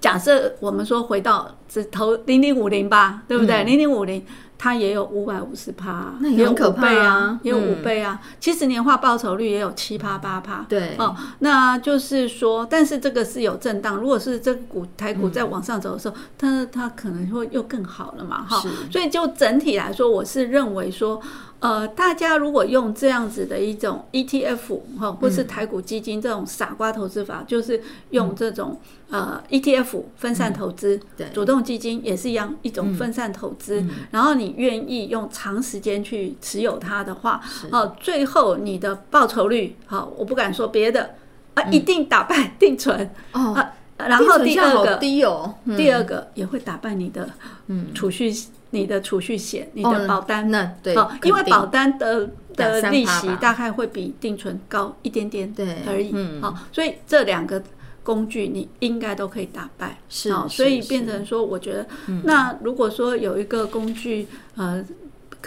[0.00, 3.64] 假设我们说回到只投零零五零吧，对不对？
[3.64, 4.24] 零零五零。
[4.58, 10.66] 它也有五百五十趴，那也很可怕啊，也有五倍啊，其实年化报酬率也有七趴八趴。
[10.68, 13.96] 对哦，那就是说，但是这个是有震荡。
[13.96, 18.62] 如果是这股台股在往上走的时候，它它可能会又更好了嘛，哈。
[18.90, 21.22] 所以就整体来说，我是认为说。
[21.60, 33.84] 呃，大家如果用这样子的一种 ETF 哈，或是台股基金这种傻瓜投资法，就是用这种呃 ETF 分散投资，对，主动基金也是一样一种分散投资。
[34.12, 37.40] 然后你愿意用长时间去持有它的话，
[37.72, 41.16] 哦，最后你的报酬率，好，我不敢说别的
[41.54, 43.56] 啊，一定打败定存哦。
[43.96, 47.28] 然后第二个低哦，第二个也会打败你的
[47.66, 47.88] 嗯。
[47.92, 48.32] 储蓄。
[48.70, 57.62] 你的储蓄险，你的保单，哦、那对，因为保单的的利息大概会比定存高一点点，对而已，好、嗯，所以这两个
[58.02, 64.26] 工具你应该都可以打败，是，所以变成说，我觉得，嗯、那如果说有一个工具，
[64.56, 64.84] 呃。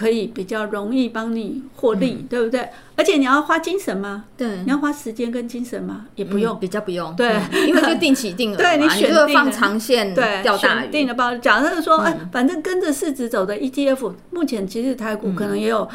[0.02, 2.68] 可以比较容易帮你获利，嗯、对不对？
[2.96, 4.26] 而且你要花精神吗？
[4.36, 6.08] 对，你要花时间跟精神吗？
[6.16, 7.16] 也不用，嗯、比较不用。
[7.16, 11.36] 对，嗯、因为就定期定额， 对你选定放长线，对，选定的包。
[11.38, 15.88] 假设说，哎、嗯，反正跟着市值走的 ETF，目前其实台股可能也有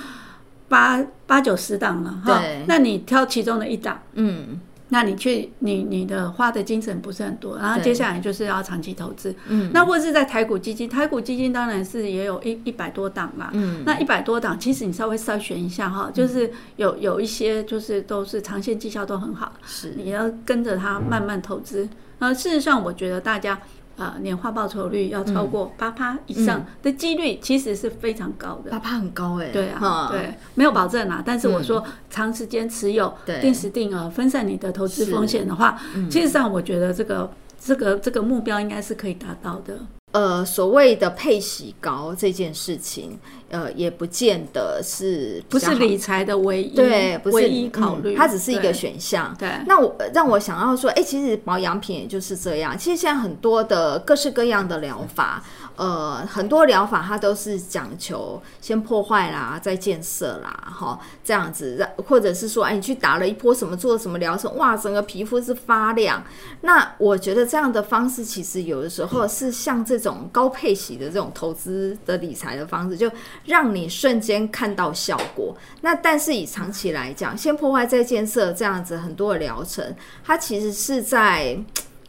[0.68, 2.38] 八八九十档了哈。
[2.38, 4.60] 对，那你挑其中的一档，嗯。
[4.88, 21.88] 那你去，你你的花的精神不是很多，然后接下来就是要长期投资，嗯，那或者是在台股基金，台股基金当然是也有一一百多档嘛，嗯，那一百多档，其实你稍微筛选一下哈，就是有有一些就是都是长线绩效都很好，是，你要跟着它慢慢投资，
[22.20, 23.58] 呃，事实上我觉得大家。
[23.96, 28.70] 啊，年化报酬率要超过八趴以上的几率，其实是非常高的。
[28.70, 29.48] 八趴很高哎。
[29.50, 31.22] 对啊，对，没有保证啊。
[31.24, 35.80] 但是我说，长时间持有、定时定额、分散你的投资风险的话，
[36.10, 39.78] 其实上我觉得这个这个这个目标应该是可以达到的。
[40.12, 43.18] 呃，所谓的配息高这件事情，
[43.50, 49.34] 呃，也不见得是不是理财的唯一对，不是唯一考虑，它只是一个选项。
[49.38, 52.76] 对，那我让我想要说，哎，其实保养品也就是这样。
[52.76, 55.42] 其实现在很多的各式各样的疗法。
[55.76, 66.24] 呃，很多疗法它都是讲求先破坏啦，再建设啦，哈，这样子，或者是说，哎，你去打了一波什么，做什么疗程，哇，整个皮肤是发亮。
[66.62, 73.10] 那我觉得这样的方式，其实有的时候是像这种高配息的这种投资的理财的方式，就
[73.44, 75.54] 让你瞬间看到效果。
[75.82, 81.58] 那但是以长期来讲，先破坏再建设这样子很多的疗程，它其实是在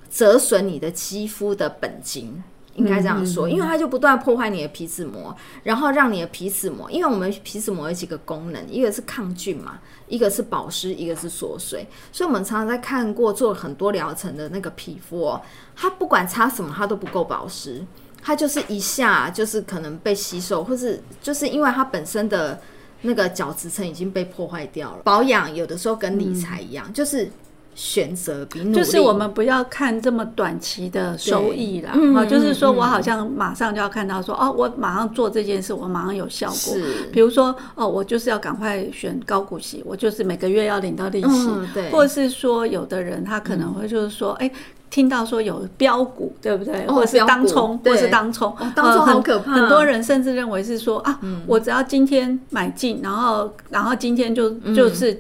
[0.10, 2.42] 折损你的肌肤的本金。
[2.78, 11.86] 应该这样说，因为它就不断破坏你的皮脂膜，然后让你的皮脂膜，因为我们皮脂膜有几个功能，一个是抗菌嘛，一个是保湿，一个是锁水。
[12.12, 15.42] 所以我们常常在看过做很多疗程的那个皮肤哦，
[15.76, 17.84] 它不管擦什么，它都不够保湿，
[18.22, 22.62] 它就是一下就是可能被吸收，或是就是因为它本身的
[23.02, 25.02] 那个角质层已经被破坏掉了。
[25.04, 27.30] 保养有的时候跟理财一样，嗯、就是。
[27.78, 31.92] 选择比努力，就是我们不要看这么短期的收益啦。
[32.16, 36.56] 啊，就是说我好像马上就要看到说，哦，我马上做这件事，我马上有效果。
[36.56, 41.50] 是，比如说，哦，我就是要赶快选高股息，我就是每个月要领到利息。
[41.72, 44.52] 对，或者是说，有的人他可能会就是说，哎，
[44.90, 46.88] 听到说有标股，对不对？
[46.88, 49.52] 或者是当冲，或者是当冲，当冲好可怕。
[49.54, 55.16] 很多人甚至认为是说啊，我只要今天买进，然后然后今天就就是。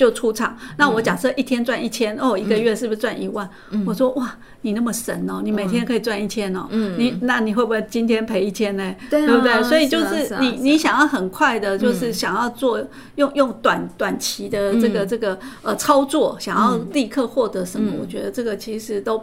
[0.00, 3.46] 就出场，那我假设一天赚一千哦，一个月是不是赚一万？
[3.70, 8.96] 嗯、我说哇，你那么神哦，你每天可以赚一千哦，嗯、你那你会不会今天赔一千呢？
[9.10, 9.62] 对，不对？
[9.62, 12.82] 所以就是你你想要很快的，就是想要做
[13.16, 17.92] 用用短短期的这个这个呃操作，想要立刻获得什么？
[18.00, 19.22] 我觉得这个其实都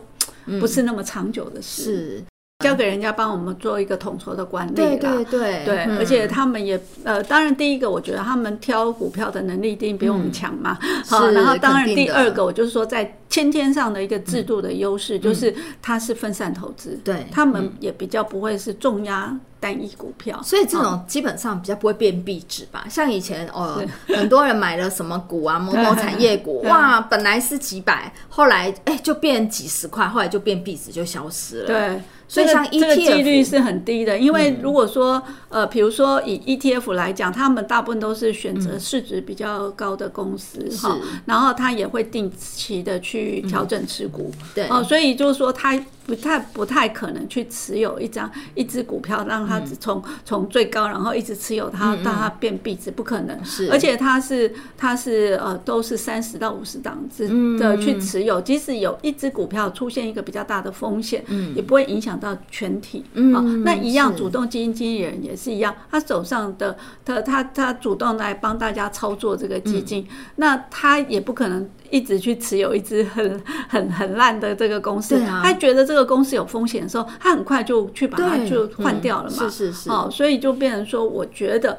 [0.60, 1.84] 不是那么长久的事。
[1.84, 2.24] 是。
[2.64, 5.64] 交给人家帮我们做一个统筹的管理，对对对。
[5.64, 10.76] 对，而且他们也呃，当然第一个我觉得他们挑股票的能力一定比我们强嘛，
[11.08, 22.86] 好，然后当然第二个我就是说在先天上的一个制度的优势，就是它是分散投资，对，他们也比较不会是重压单一股票，所以这种基本上比较不会变壁纸吧？
[22.90, 32.02] 像以前哦，很多人买了什么股啊， 某某产业股，哇，本来是几百，后来哎就变几十块，后来就变壁纸就消失了，对。
[32.30, 44.68] 所以像 ETF，这个几率是很低的，因为如果说呃，比如说以 ETF 来讲，他们大部分都是选择市值比较高的公司哈，然后他也会定期的去调整持股，对。
[44.68, 57.28] 哦，所以就是说他不太不太可能去持有一张一只股票，让它从从最高然后一直持有它到它变壁值，不可能，是，而且它是它是呃都是三十到五十档子
[57.60, 62.08] 的去持有，即使有一只股票出现一个比较大的风险，嗯，也不会影响。
[62.18, 81.78] 到全体，嗯，那一样，主动基金经理人也是一样，他手上的他他他主动来帮大家操作这个基金，那他也不可能一直去持有一只很很很烂的这个公司，他觉得这个公司有风险的时候，他很快就去把它就换掉了嘛，是是是，哦，所以就变成说，我觉得。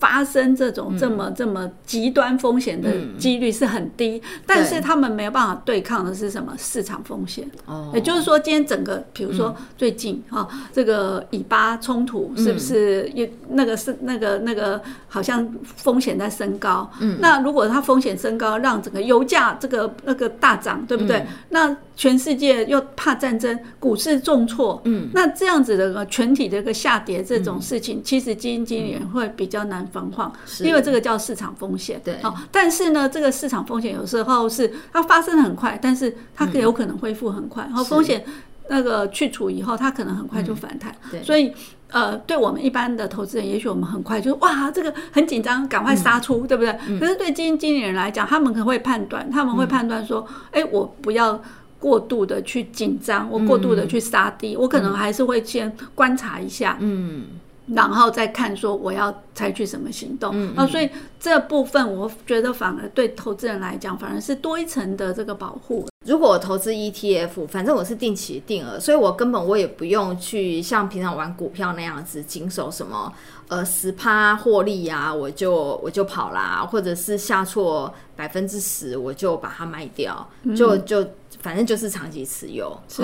[0.00, 6.52] 发生这种这么这么极端风险的几率是很低，但是他们没有办法对抗的是什么？
[6.58, 7.48] 市场风险？
[7.66, 16.90] 哦，也就是说，今天整个，比如说最近啊，这个以巴冲突是不是也那个是那个那个好像风险在升高？
[17.00, 21.26] 嗯，那如果它风险升高，让整个油价这个那个大涨，对不对？
[21.50, 32.00] 那全世界又怕战争，股市重挫，嗯，那这样子的全体的一个下跌这种事情，其实基金经理人会比较难防晃，因为这个叫市场风险。
[32.02, 37.64] 对，好，但是呢，这个市场风险有时候是它发生的很快，但是它有可能恢复很快。
[37.64, 38.24] 然后风险
[38.70, 40.94] 那个去除以后，它可能很快就反弹。
[41.10, 41.52] 对，所以
[41.88, 46.72] 呃，对我们一般的投资人，也许我们很快就哇，这个很紧张，赶快杀出，对不对？
[46.98, 51.38] 可是对基金经理人来讲，他们可能会判断，他们会判断说，哎，我不要
[51.80, 56.76] 过度的去紧张，我过度的去杀低，我可能还是会先观察一下。
[56.78, 57.24] 嗯。
[57.72, 60.90] 然后再看说我要采取什么行动，嗯所以
[61.20, 65.86] 这部分我觉得反而对投资人来讲，反而是多一层的这个保护。
[66.04, 73.12] 如果我投资 ETF，反正我是定期定额，所以我根本我也不用去像平常玩股票那样子谨守什么
[73.46, 81.06] 呃十趴获利呀，我就我就跑啦，或者是下挫百分之十我就把它卖掉，就就。
[81.40, 83.02] 反正就是长期持有，是，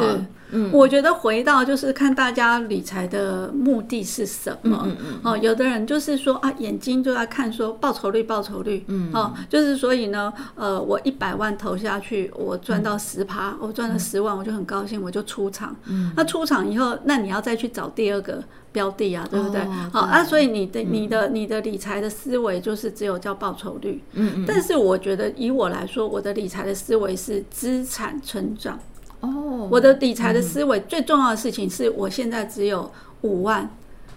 [0.50, 18.42] 嗯，我觉得回到就是看大家理财的目的是什么，嗯嗯，哦，有的人就是说啊，眼睛就在看说报酬率，报酬率，嗯，哦，就是所以呢，呃，我一百万投下去，我赚到十趴，我赚了十万，我就很高兴，我就出场，嗯，那出场以后，那你要再去找第二个。
[18.76, 19.58] 标的啊，对不对？
[19.90, 24.02] 好啊，所以你的、你的、你的理财的思维就是只有叫报酬率。
[24.12, 24.44] 嗯嗯。
[24.46, 28.78] 但是我觉得，以我来说，我的理财的思维是资产成长。
[29.20, 29.66] 哦。
[29.70, 33.70] 我的理财的思维最重要的事情是我现在只有五万，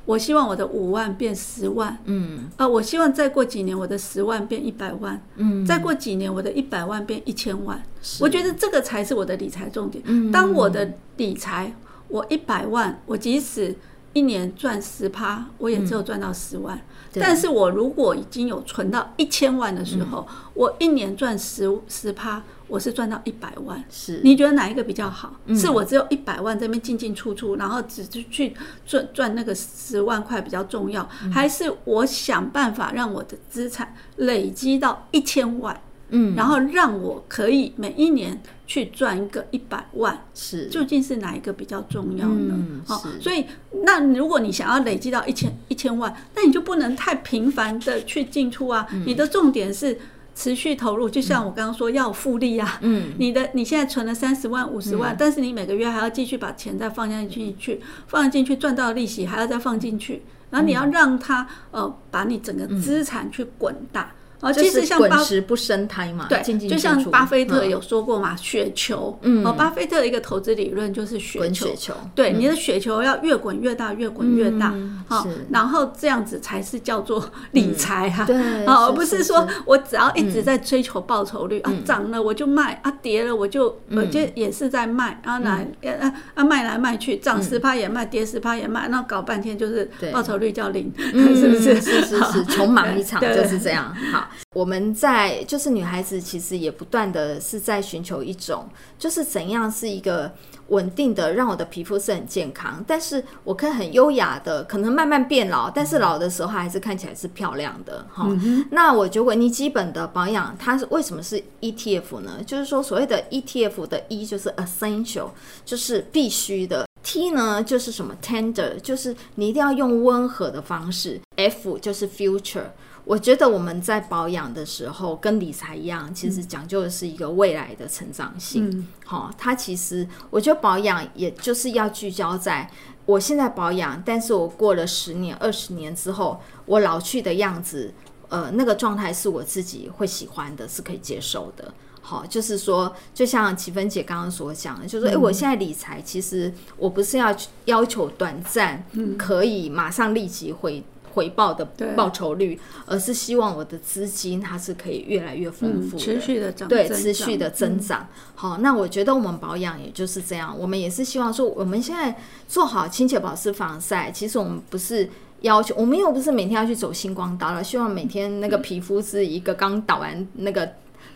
[0.03, 1.97] 我希望我的五万变十万。
[2.03, 2.49] 嗯。
[2.57, 5.21] 啊，我希望再过几年我的十万变一百万。
[5.37, 5.65] 嗯。
[5.65, 7.81] 再过几年我的一百万变一千万。
[8.19, 10.03] 我觉得这个才是我的理财重点。
[10.33, 11.73] 当我的理财，
[12.09, 13.73] 我一百万，我即使。
[14.13, 16.77] 一年赚十趴，我也只有赚到十万。
[16.77, 23.83] 嗯、但是我如果已经有存到一千万的时候，嗯、我一年赚十十趴，我是赚到一百万。
[23.89, 25.33] 是，你觉得哪一个比较好？
[25.45, 28.55] 嗯、是我只有一百万这边进进出出，然后只是去
[28.85, 35.79] 赚赚那个十万块比较重要，嗯、还是我想办法让我的资产累积到一千万？
[36.11, 42.57] 嗯，然后让我可以每一年去赚一个一百万，是，究竟是哪一个比较重要呢？
[42.85, 43.45] 好，所以
[43.83, 48.87] 那如果你想要累积到一千一千万，那你就不能太频繁的去进出啊。
[49.05, 49.97] 你的重点是
[50.35, 52.79] 持续投入，就像我刚刚说要复利啊。
[52.81, 64.11] 嗯，你的你现在存了三十万、五十万，但是你每个月还要继续把钱再放进去，去放进去赚到利息，还要再放进去，然后你要让它呃把你整个资产去滚大。
[64.41, 69.17] 哦，其实像滚石不生苔嘛，对，就像巴菲特有说过嘛，雪球。
[69.21, 71.67] 嗯，哦，巴菲特的一个投资理论就是雪球。
[72.15, 74.73] 对，你的雪球要越滚越大，越滚越大。
[75.07, 78.23] 好，然后这样子才是叫做理财哈。
[78.23, 85.67] 对，而不是说我只要一直在追求报酬率啊，涨了我就卖啊，跌了我就我就也是在卖啊，来
[85.99, 91.81] 啊啊卖来卖去，涨十趴也卖，跌十趴也卖，那搞半天就是报酬率叫零， 是不是？
[91.81, 93.93] 是是是， 穷忙一场就是这样。
[94.13, 94.28] 好。
[94.55, 98.67] 我们在就是女孩子，其实也不断的是在寻求一种，
[98.97, 100.31] 就是怎样是一个
[100.69, 108.27] 稳定的，让我的皮肤是很健康，但是我可以很优雅的，可能慢慢变老，但是老的时候还是看起来是漂亮的哈。
[108.29, 112.41] 嗯、那我觉得你基本的保养，它是为什么是 ETF 呢？
[112.45, 115.29] 就是说所谓的 ETF 的 E 就是 essential，
[115.65, 122.65] 就是必须的；T 呢就是什么 tender，就是你一定要用温和的方式；F 就是 future。
[123.09, 128.87] 我觉得我们在保养的时候，跟理财一样，其实讲究的是一个未来的成长性。
[129.03, 132.69] 好、嗯，它其实我觉得保养也就是要聚焦在
[133.07, 137.91] 我现在保养，但是我过了十年、二十年之后，我老去的样子，
[138.27, 141.73] 呃，那个状态是我自己会喜欢的，是可以接受的。
[142.01, 147.35] 好，就是说，就像奇芬姐刚刚所讲的，就是说，哎，我现在理财，其实我不是要
[147.65, 148.85] 要求短暂，
[149.17, 150.83] 可以马上立即回。
[151.13, 158.01] 回报的报酬率，而是希望我的资金它是可以越来越丰富，嗯、持续的涨，对，持续的增长。
[158.01, 162.15] 嗯、好，那我觉得我们保养也就是这样，我们也是希望说，我们现在
[162.47, 165.09] 做好清洁保湿防晒，其实我们不是
[165.41, 170.69] 要求，我们又不是每天要去走星光道了，希望每天那个皮肤是一个刚打完那个。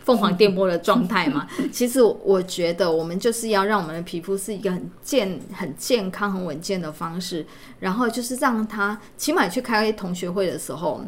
[0.04, 7.44] 凤凰电波的状态嘛， 其实我觉得我们就是要让我们的皮肤是一个很健、很健康、很稳健的方式，
[7.80, 11.02] 然后就是让他起码去开同学会的时候，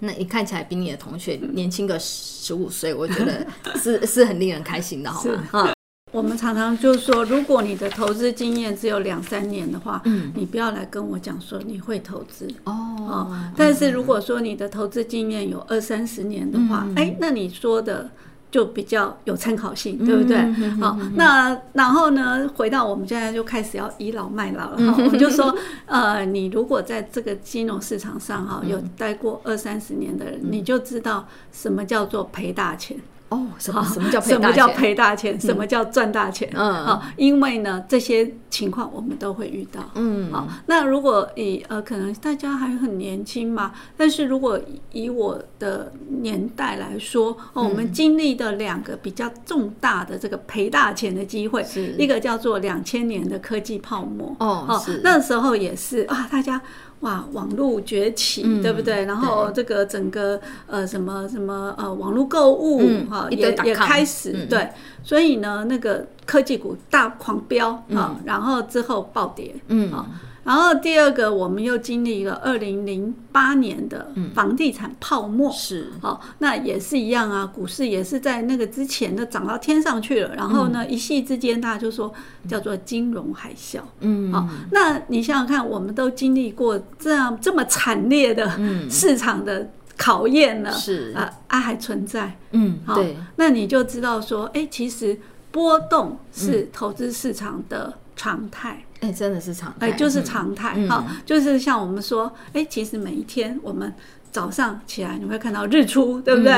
[0.00, 3.46] 那你看起来比你的同学年轻个十五岁，我觉得
[3.76, 5.72] 是 是很令人开心的，好吗？
[6.10, 13.38] 我们常常就是说，如果你的投资经验只有两三年的话，嗯，你不要来跟我讲说你会投资哦，哦。
[13.56, 18.10] 但是如果说你的投资经验有二三十年的话，哎、嗯，那你说的
[18.50, 20.38] 就比较有参考性，对不对？
[20.80, 24.92] 好，那然后呢，回到我们现在就开始要倚老卖老了。
[24.92, 25.54] 哈，我们就说，
[25.84, 32.96] 呃，你如果在这个金融市场上哈有待过二三十年的人，你就知道什么叫做赔大钱。
[33.30, 35.38] 哦，什么什么叫什么叫赔大钱？
[35.38, 36.48] 什么叫赚大钱？
[36.54, 39.82] 嗯，好，因为呢，这些情况我们都会遇到。
[39.94, 44.58] 嗯，好，那如果以呃，可能大家还很年轻嘛，但是如果
[44.92, 54.34] 以我的年代来说，哦，我们经历的两个比较重大的这个赔大钱的机会，是一个叫做两千年的科技泡沫。
[54.40, 56.60] 哦，是那时候也是啊，大家。
[57.00, 59.04] 哇，网络崛起，嗯、对不对？
[59.04, 64.68] 然后这个整个呃什么什么呃网络购物哈、嗯、也也开始、嗯、对，
[65.02, 67.84] 所以呢那个科技股大狂飙啊，
[68.14, 69.92] 嗯、然后之后暴跌嗯。
[69.92, 70.06] 啊。
[70.48, 75.92] 然后第二个，我们又经历了二零零八年的房地产泡沫，是。
[76.00, 82.10] 好，那也是一样啊，股市也是在那个之前的涨到天上去了，然后呢，一夕之间大家就说
[82.48, 88.50] 叫做金融海啸，嗯，好，那你想想看，我们都经历过这样这么惨烈的
[88.88, 89.68] 市场的
[89.98, 91.12] 考验了，是。
[91.14, 92.98] 啊，啊还存在，嗯，好，
[93.36, 95.20] 那你就知道说，哎，其实
[95.50, 98.82] 波动是投资市场的常态。
[99.00, 103.94] 哎，真的是常态，哎，就是常态哈，就是像我们说，哎，其实每一天我们
[104.32, 106.50] 早上起来你会看到日出，对不对？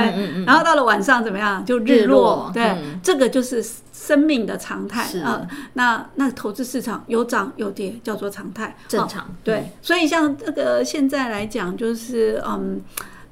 [0.46, 1.64] 然后到了晚上怎么样？
[1.64, 3.62] 就日落，对，这个就是
[3.92, 5.46] 生命的常态啊。
[5.74, 9.28] 那那投资市场有涨有跌，叫做常态，正常。
[9.44, 12.80] 对，所以像这个现在来讲，就是嗯，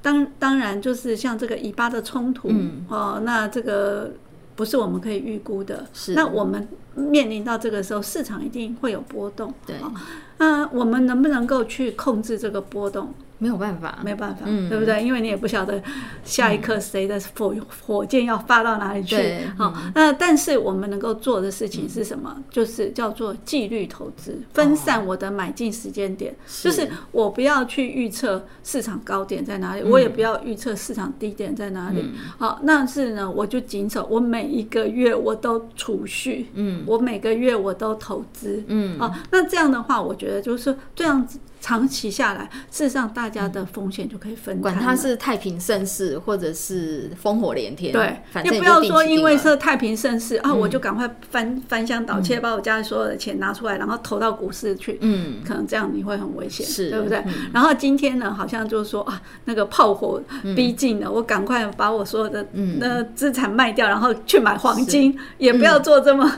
[0.03, 2.53] 当当然就是像这个以巴的冲突，
[2.89, 4.13] 哦，那这个。
[4.59, 5.87] 不是我们可以预估的。
[5.95, 9.55] 是，那我们面临到这个时候，市场一定会有波动。
[9.65, 9.77] 对，
[10.39, 13.15] 那我们能不能够去控制这个波动？
[13.39, 15.03] 没有办法，没有办法，嗯、对不对？
[15.03, 15.80] 因为你也不晓得
[16.24, 17.55] 下一刻谁的火
[17.86, 19.16] 火箭要发到哪里去。
[19.57, 22.34] 好，那但是我们能够做的事情是什么？
[22.36, 26.32] 嗯、就是叫做纪律投资，分散我的买进时间点。
[26.32, 32.01] 哦、就是我不要去预测市场高点在哪里，嗯、我也不要预测市场低点在哪里。
[32.03, 41.39] 嗯、好，那是呢，我就谨守，我每一个月我都储蓄，嗯，我每个月我都投资，嗯，啊，那这样的话，我觉得就是这样子。
[41.61, 44.63] 长期下来，事实上大家的风险就可以分担。
[44.63, 54.99] 管它是太平盛世，或者是烽火连天，对，反正也不要说因为是太平盛世啊，我就赶快翻翻箱倒切，把我家里所有的钱拿出来，然后投到股市去。
[55.01, 57.23] 嗯，可能这样你会很危险，是，对不对？
[57.53, 60.23] 然后今天呢，好像就是说啊，那个炮火
[60.57, 62.47] 逼近了，我赶快把我所有的
[62.79, 66.31] 那资产卖掉，然后去买黄金，也不要做这么。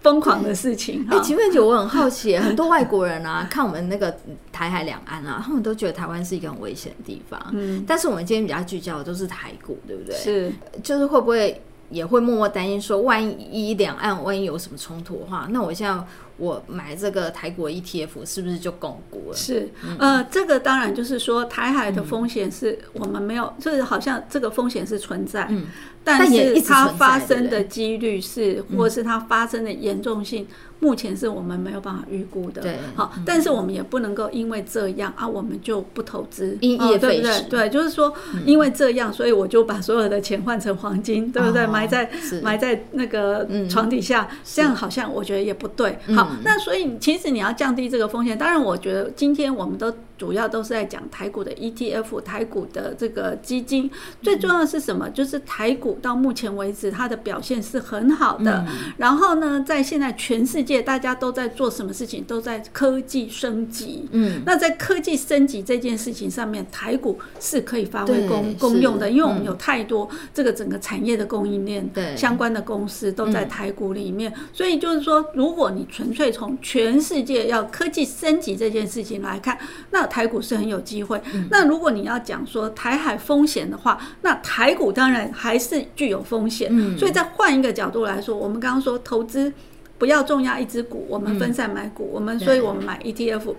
[0.00, 1.06] 疯狂的事情。
[1.10, 4.14] 哎，秦凤姐，我很好奇，很多外国人啊， 看我们那个
[4.50, 7.40] 台海两岸啊，他们都觉得台湾是一个很危险的地方。
[7.52, 10.16] 嗯，但是我们今天比较聚焦的都是台股，对不对？
[10.16, 16.02] 是，就是会不会也会默默担心说，万一两岸万一有什么冲突的话，那我现在。
[16.40, 19.36] 我买这个台股 ETF 是不是就巩固了？
[19.36, 19.68] 是，
[19.98, 25.66] 呃，这个当然就是说台海的风险是我们没有，就是好像这个风险是存在，嗯，
[26.02, 30.46] 但是它发生的几率是，或是它发生的严重性，
[30.80, 32.62] 目前是我们没有办法预估的。
[32.62, 37.44] 对，好，但是我们也不能够因为这样啊，我们就不投资，因噎废食。
[37.44, 38.12] 对，就是说
[38.44, 41.66] 因为这样，所以我就把所有的钱换成黄金，对不对？
[41.66, 42.10] 埋在
[42.42, 45.98] 埋在那个床底下，这样好像我觉得也不对。
[46.14, 46.30] 好。
[46.42, 48.36] 那所以，其实你要降低这个风险。
[48.36, 53.90] 当然，我觉得今天我们都主要都是在讲台股的 ETF、台股的这个基金。
[54.22, 55.08] 最重要的是什么？
[55.10, 58.64] 就是台股到目前为止它的表现是很好的。
[58.96, 62.22] 然后呢，在现在全世界大家都在做什么事情？
[62.24, 64.06] 都在科技升级。
[64.12, 64.42] 嗯。
[64.44, 74.30] 那在科技升级这件事情上面，台股是可以发挥功功用的，因为我们有太多这个整个产业的供应链相关的公司都在台股里面。
[74.52, 79.56] 所以就是说，如果你纯粹从全世界要科技升级这件事情来看，
[79.90, 81.18] 那台股是很有机会。
[81.50, 86.70] 那如果你要讲说台海风险的话，那台股当然还是具有风险。
[86.98, 89.52] 所以再换一个角度来说，我们刚刚说投资
[90.00, 93.54] 不要重压一只股，我们分散买股，我们所以我们买 ETF。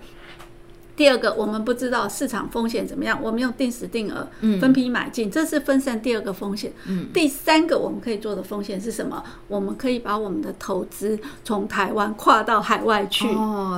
[1.02, 4.24] 第二个，我们不知道市场风险怎么样，我们用定时定额
[4.60, 6.72] 分批买进，这是分散第二个风险。
[7.12, 9.20] 第三个，我们可以做的风险是什么？
[9.48, 13.26] 我们可以把我们的投资从台湾跨到海外去，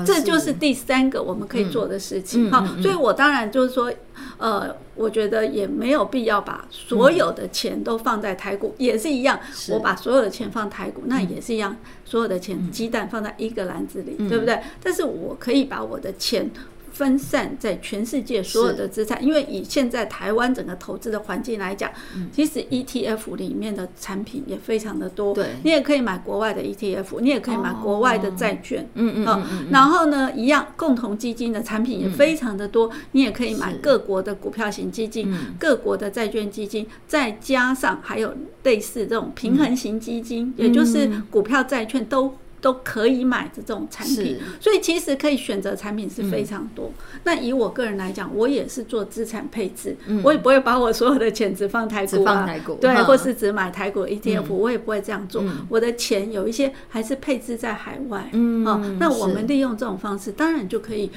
[0.05, 2.53] 这就是第三个我们可以做的事情。
[2.53, 3.91] 好，所以我当然就是说，
[4.37, 9.41] 呃，我觉得也没有必要把所有的钱都放在台股，也是一样。
[9.71, 14.61] 我把所有的钱放台股，那也是一样，所有的钱鸡蛋放在一个篮子里，对不对？
[14.83, 16.51] 但是我可以把我的钱。
[16.95, 21.91] 分散在全世界所有的资产，因为以现在台湾整个投资的环境来讲，
[22.33, 25.35] 其实 ETF 里面的产品也非常的多。
[25.35, 28.89] 对，你也可以买国外的 ETF，你也可以买国外的债券。
[28.95, 29.67] 嗯嗯。
[29.73, 38.33] 然后呢，一样共同基金的产品也非常的多，你也可以买各国的股票型基金、各国的债券基金，再加上还有
[38.63, 42.33] 类似这种平衡型基金，也就是股票、债券都。
[42.65, 46.91] 都可以买的这种产品，所以其实可以选择产品是非常多。
[47.25, 52.47] 那以我个人来讲，我也是做资产配置，我也不会把我所有的钱只放台股啊，
[52.81, 55.45] 对，或是只买台股 ETF，我也不会这样做。
[55.69, 61.11] 我的钱有一些还是配置在海外，嗯，那我们利用这种方式，当然就可以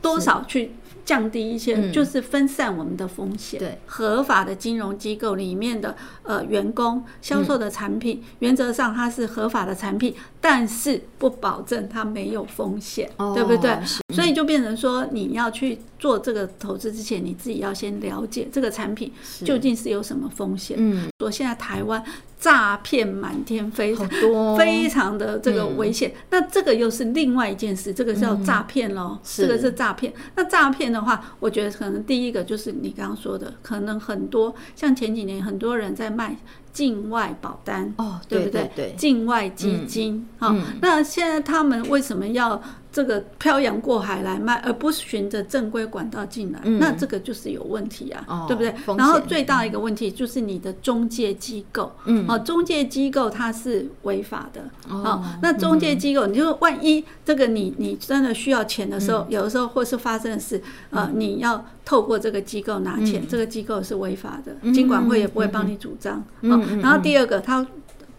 [0.00, 0.72] 多少去。
[1.04, 3.58] 降低一些，就是分散我们的风险。
[3.58, 13.78] 对，合法的金融机构里面的呃员工销售的产品，原则上它是合法的产品，但是不保证它没有风险，对不对？
[14.14, 19.12] 所以就变成说，你要去做这个投资之前，你自己要先了解这个产品
[19.44, 20.76] 究竟是有什么风险。
[20.78, 22.02] 嗯，说现在台湾。
[22.42, 26.12] 诈骗满天飞，很多，非常的这个危险。
[26.28, 29.16] 那这个又是另外一件事，这个叫诈骗喽。
[29.22, 30.12] 这个是诈骗。
[30.34, 36.36] 那诈骗的话，我觉得可能第一个就是你刚刚说的，可能很多像前几年很多人在卖
[36.72, 38.68] 境外保单，哦，对不对？
[38.74, 40.26] 对，境外基金。
[40.38, 42.60] 好，那现在他们为什么要？
[42.92, 48.74] 这个漂洋过海来卖，而不是循着正规管道进来，嗯、那这个就是有问题啊，哦、对不对？
[48.98, 67.66] 然后最大的一个问题就是你的中介机构，嗯，哦，中介机构它是违法的，哦，哦，那中介机构，你就万一这个你你真的需要钱的时候，嗯、有的时候或是发生的事，呃，嗯、你要透过这个机构拿钱，嗯、这个机构是违法的，金管会也不会帮你主张，嗯、哦，然后第二个它。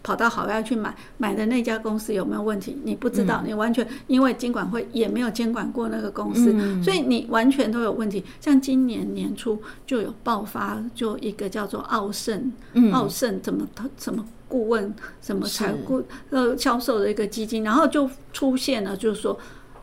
[0.04, 2.78] 跑到海外去买，买的那家公司有没有问题？
[2.84, 8.22] 你不知道，你完全因为监管会也没有监管过那个公司，所以你完全都有问题。
[8.38, 12.52] 像今年年初就有爆发，就一个叫做奥盛，
[12.92, 19.36] 奥盛怎么怎么顾问什么财务呃销售的一个基金，然后就出现了，就是说。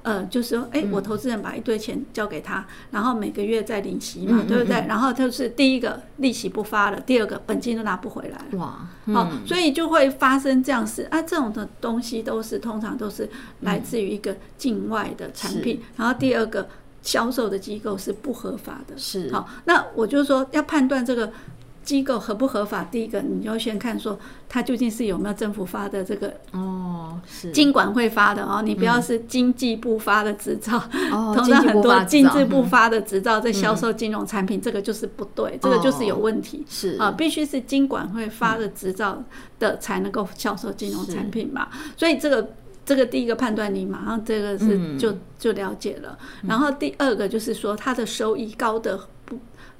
[0.04, 4.86] 呃，就是说，哎，我投资人把一堆钱交给他，然后每个月再领息嘛，对不对？
[4.88, 8.58] 然后就是第一个利息不发了，第二个本金都拿不回来了。
[8.58, 11.22] 哇，好，所以就会发生这样事啊。
[11.22, 13.30] 这种的东西都是通常都是
[13.62, 16.68] 来自于一个境外的产品，然后第二个
[17.02, 18.98] 销售的机构是不合法的。
[18.98, 21.32] 是，好，那我就说要判断这个。
[21.84, 22.84] 机构合不合法？
[22.84, 30.78] 第一个，你要先看说它究竟是有没有政府发的这个哦，是经管会发的哦，你不要是经济部发的执照。
[31.12, 36.64] 哦，通常很多经济部发的执照在销售金融产品，这个就是不对，这个就是有问题。
[36.70, 39.24] 是啊，必须是经管会发的执照
[39.58, 41.68] 的才能够销售金融产品嘛。
[41.98, 42.54] 所以这个
[42.86, 46.18] 这个第一个判断，你马上这个是就就了解了。
[46.44, 49.00] 然后第二个就是说它的收益高的。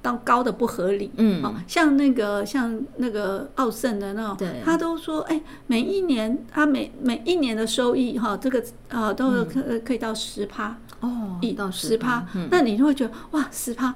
[0.02, 13.94] 到高的不合理，嗯，哦，像那个像那个奥盛的那种，对，他都说，哎，每一年他每每一年的收益哈，这个呃都可可以到十趴哦，一到十趴，那你就会觉得哇，十趴。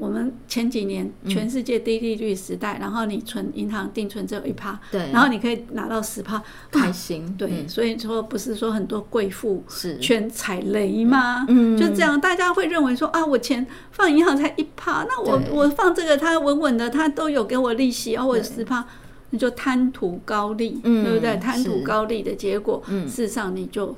[0.00, 9.98] 我们前几年全世界低利率时代，然后你存银行定存只有一趴，对，然后你可以拿到十趴，开心，对，所以说不是说很多贵妇是。
[9.98, 11.44] 全踩雷吗？
[11.48, 18.82] 嗯，就这样，大家会认为说啊，我钱放银行才一趴，那我我放这个，它稳稳的，它都有给我利息，然后我十趴，
[19.28, 21.36] 你就贪图高利，对不对？
[21.36, 23.94] 贪图高利的结果，事实上你就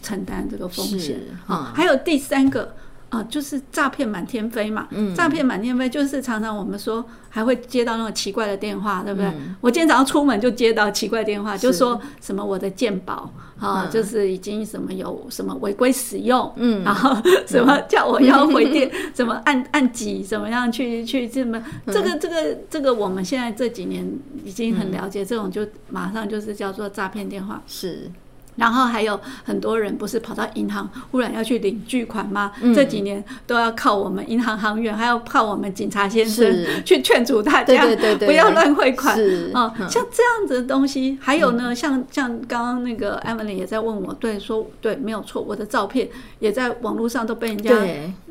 [0.00, 1.20] 承担这个风险。
[1.46, 1.70] 啊。
[1.74, 2.74] 还有第三个。
[3.12, 9.28] 啊，就是诈骗满天飞嘛，诈骗满天飞就是常常我们说还会接到那种奇怪的电话，对不对？
[9.28, 17.14] 嗯、我今天早上出门就接到奇怪电话，就说什么我的鉴宝啊，嗯、就是已经什么有什么违规使用，嗯，然后
[17.46, 24.10] 什么叫我要回电， 怎么按按几，怎么样去去这么这个这个这个我们现在这几年
[24.42, 28.10] 已经很了解，这种就马上就是叫做诈骗电话，是。
[28.56, 32.52] 然后还有很多人不是跑到银行忽然要去领巨款吗？
[32.60, 37.86] 嗯、这几年都要靠我们银行行员，还要靠我们警察先生去劝阻大家，
[38.18, 39.18] 不要乱汇款。
[39.52, 39.72] 啊！
[39.88, 47.70] 像这样子的东西，还有呢，嗯、像像刚刚那个 Emily 也在问我，对，说对，没有错，我的照片也在网络上都被人家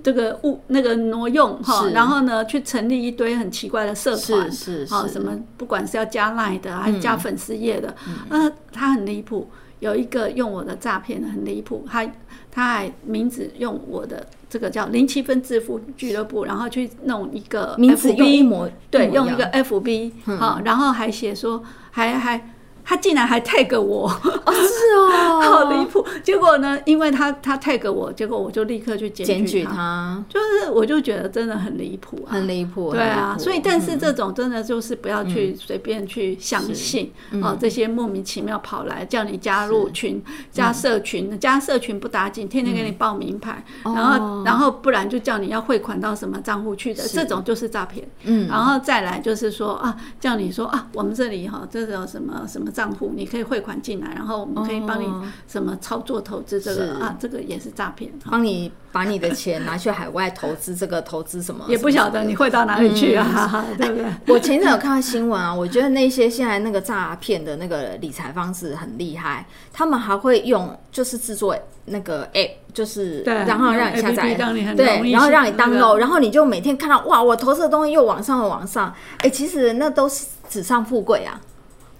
[0.03, 7.95] 这个误那个挪用哈，然后呢去成立一堆很奇怪的社团，是是啊，什么不管是要加 Line 的还是加粉丝页的，
[8.29, 9.49] 那他很离谱。
[9.81, 12.09] 有一个用我的诈骗的很离谱，他
[12.49, 21.61] 他还名字用我的这个叫零七分致富俱乐部，然后去弄一个 FB，名字用一模对，用一个 FB 好，嗯、然后还写说
[21.91, 22.53] 还还。
[22.83, 26.05] 他竟然还 tag 我，哦是哦， 好离谱。
[26.23, 32.91] 结果呢，因为他他 tag 我，结果我就立刻去检举他，就是我就觉得真的很离谱啊，很离谱。
[32.91, 37.11] 对啊，所以但是这种真的就是不要去随便去相信
[37.41, 48.07] 啊，这些莫名其妙跑来叫你加入群、加社群、加社群不打紧，天天给你报名牌，然后然后不然就叫你要汇款到什么账户去的，这种就是诈骗。
[48.23, 52.81] 嗯，然后再来就是说啊，叫你说啊，我们这里哈，这种什么什么账。
[52.81, 55.07] 账户你可以汇款进来，然后我们可以帮你
[55.47, 64.33] 什么操作投资这个是啊，这个也是诈骗，帮你把你的钱拿去海外投资，这个投资什么也不晓得你汇到哪里去啊，嗯、对不对？
[64.33, 71.55] 我前阵有看到新闻啊，我觉得那些现在那个诈骗的那个理财方式很厉害，他们还会用就是制作
[71.85, 74.33] 那个 app，就是然后让你下载，
[74.75, 81.39] 对，然后让你 download，然后你就每天看到哇，我投资的东西又往上又往上，哎，其实那都是纸上富贵啊。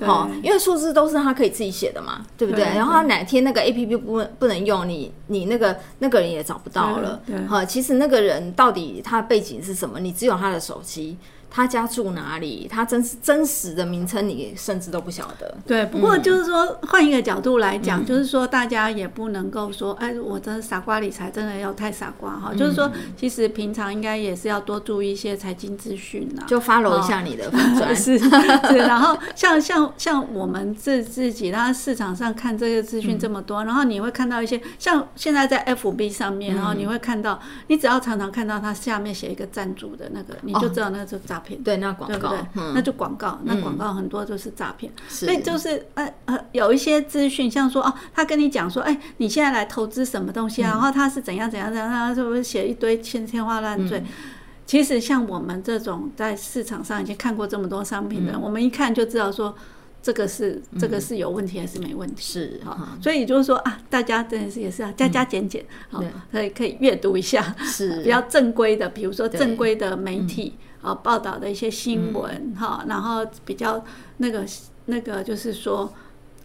[0.05, 2.63] 好，因为数字都是他可以自己写的嘛，对不对？
[2.63, 7.21] 然后他哪天那个 APP 不不能用，你你那个那个人也找不到了。
[7.47, 9.99] 好，其实那个人到底他的背景是什么？
[9.99, 11.17] 你只有他的手机。
[11.53, 12.65] 他家住哪里？
[12.71, 15.53] 他真实真实的名称你甚至都不晓得。
[15.67, 22.53] 对，不过就是说换一个角度来讲，就是说大家也不能够说，哎，我真的傻瓜理财真的要太傻瓜哈。
[22.53, 27.93] 就是说，其实平常应该也是要多注意一些财经资讯呐，就 follow 一下你的粉专。
[27.93, 28.29] 是是。
[28.77, 37.37] 然后像像像我们自自己，然后市场上看这些资讯这么多，然后你会看到一些像现在在 FB 上面，然后你会看到，
[37.67, 41.40] 你只要常常看到它下面写一个赞助的那个，你就知道那个是诈。
[41.63, 42.35] 对，那广告，
[42.73, 50.69] 那就广告，那广告很多就是诈骗，所以就是呃呃，有一些资讯，像说哦，他跟你讲说，哎，你现在来投资什么东西啊？
[50.69, 54.03] 然后他是怎样怎样怎样，他是不是写一堆千天花乱坠？
[54.65, 59.55] 其实像我们这种在市场上已经看过这么多商品的人，我们一看就知道说。
[60.01, 62.21] 这个是这个是有问题还是没问题？
[62.21, 68.01] 是哈，所以就是说啊，大家真的是也是啊，加加减减，好，可以可以阅读一下，是。
[68.03, 73.83] 比较正规的，比如说正规的媒体啊报道的一些新闻哈，然后比较
[74.17, 74.45] 那个
[74.85, 75.93] 那个就是说。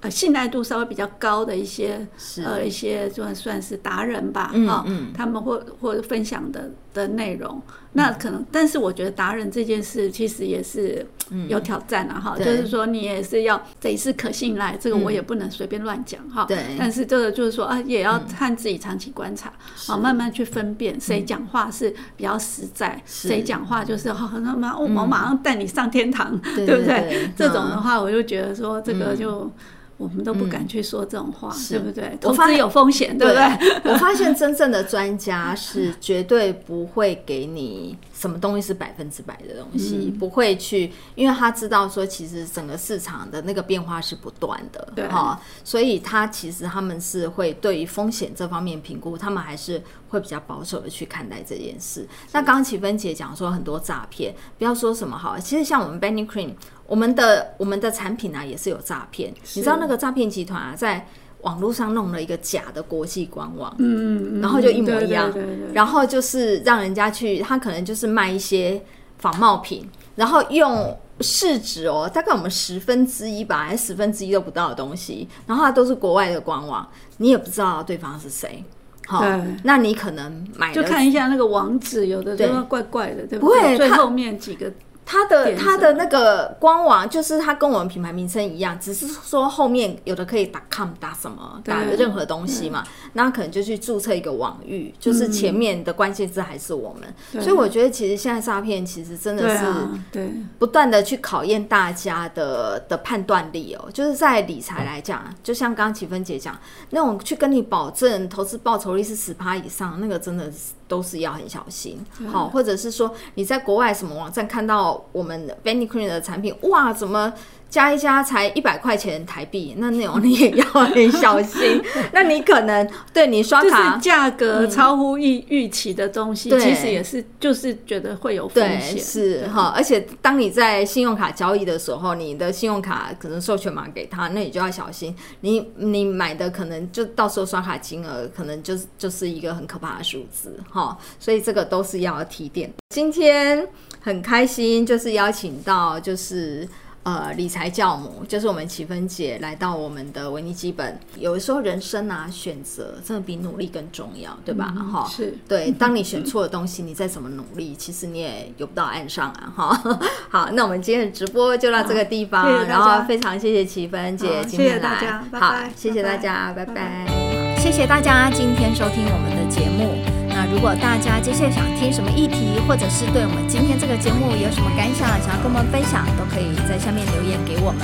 [0.07, 2.07] 呃，信赖度稍微比较高的一些，
[2.45, 7.61] 呃，一些算算是达人吧，啊，他们或或者分享的的内容，
[7.93, 11.05] 那可能，但是我觉得达人这件事其实也是
[11.49, 19.53] 有挑战啊，哈，就是说你也是要得是可信赖，这个我也不能随便乱讲哈，对，但是这个就是说啊，也要看自己长期观察，
[19.89, 27.31] 啊，慢慢去分辨谁讲话是比较实在，谁讲话就是好，那么我马上带你上天堂，对不对？
[27.37, 29.51] 这种的话，我就觉得说这个就。
[29.97, 32.19] 我们都不敢去说这种话，嗯、对不对？
[32.21, 33.81] 投资有风险，对不对？
[33.91, 52.07] 我发现真正的专家是 绝对不会给你什么东西是百分之百的东西，嗯、不会去，因为他知道说，其实整个市场的那个变化是不断的，对哈，所以他其实他们是会对于风险这方面评估，他们还是会比较保守的去看待这件事。
[52.33, 56.53] 那刚刚启芬姐讲说很多诈骗，不要说什么好，其实像我们 Vanicream。
[56.87, 59.33] 我们的我们的产品啊，也是有诈骗。
[59.55, 61.07] 你知道那个诈骗集团啊，在
[61.43, 65.33] 网络上弄了一个假的国际官网，嗯，然后就一模一样，
[65.73, 68.83] 然后就是让人家去，他可能就是卖一些
[69.19, 78.65] 仿冒品，然后用市值哦，大概我们十分之一吧，还是十分之一都不到的东西，然后它都是国外的官网，你也不知道对方是谁，
[79.07, 79.25] 好，
[79.63, 83.77] 那你可能买就看一下那个网址，有的就怪怪的，对不对？
[83.77, 84.73] 最后面几个。
[85.09, 97.43] 它的它的那个官网就是它跟我们品牌名称一样，只是说后面有的可以打 com 打什么打的任何东西嘛，那可能就去注册一个网域，就是前面的关键字还是我们。
[97.43, 99.65] 所以我觉得其实现在诈骗其实真的是
[100.11, 100.29] 对
[100.59, 106.59] 不断的去考验大家的的判断力哦，就是在理财来讲，就像刚刚启芬姐讲
[106.91, 110.73] 那种去跟你保证投资报酬率是十趴以上，那个真的是。
[110.89, 111.99] 都是要很小心，
[112.31, 117.33] 好，或者是说你在国外什么网站看到我们 Benny Cream 的产品，哇，怎么？
[117.77, 121.79] 加一加才一百块钱台币，那那种你也要很小心。
[122.11, 128.99] 那你可能对你刷卡价格超乎预预期的东西，其实也是就是觉得会有风险。
[128.99, 135.15] 是哈，而且当你在信用卡交易的时候，你的信用卡可能授权码给他，那你就要小心。
[135.43, 142.73] 你你买的可能就到时候刷卡金额可能就是就是一个很可怕的数字哈，所以这个都是要提点。
[142.89, 143.69] 今天
[144.01, 146.67] 很开心，就是邀请到就是。
[147.07, 150.99] 呃，理财教母就是我们启芬姐来到我们的维尼基本。
[151.17, 154.75] 有的时候人生啊，选择真的比努力更重要，对吧？
[154.93, 155.71] 哈、嗯，是对。
[155.71, 159.53] 当你选错了东西，你再怎么努力，其实你也游不到岸上啊！
[159.55, 159.99] 哈，
[160.29, 170.16] 好，那我们今天的直播就到这个地方，谢谢，然后非常谢谢启芬姐今天来，谢谢大家，拜拜，好，谢谢大家，拜拜，拜拜，谢谢大家今天收听我们的节目。
[170.37, 177.81] 那如果大家接下来想听什么议题，或者是对我们今天这个节目有什么感想，想要跟我们分享，都可以在下面留言给我们，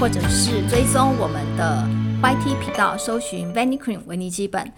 [0.00, 1.86] 或者是追踪我们的
[2.20, 4.72] YT 频道，搜寻 vanikream 维尼基本。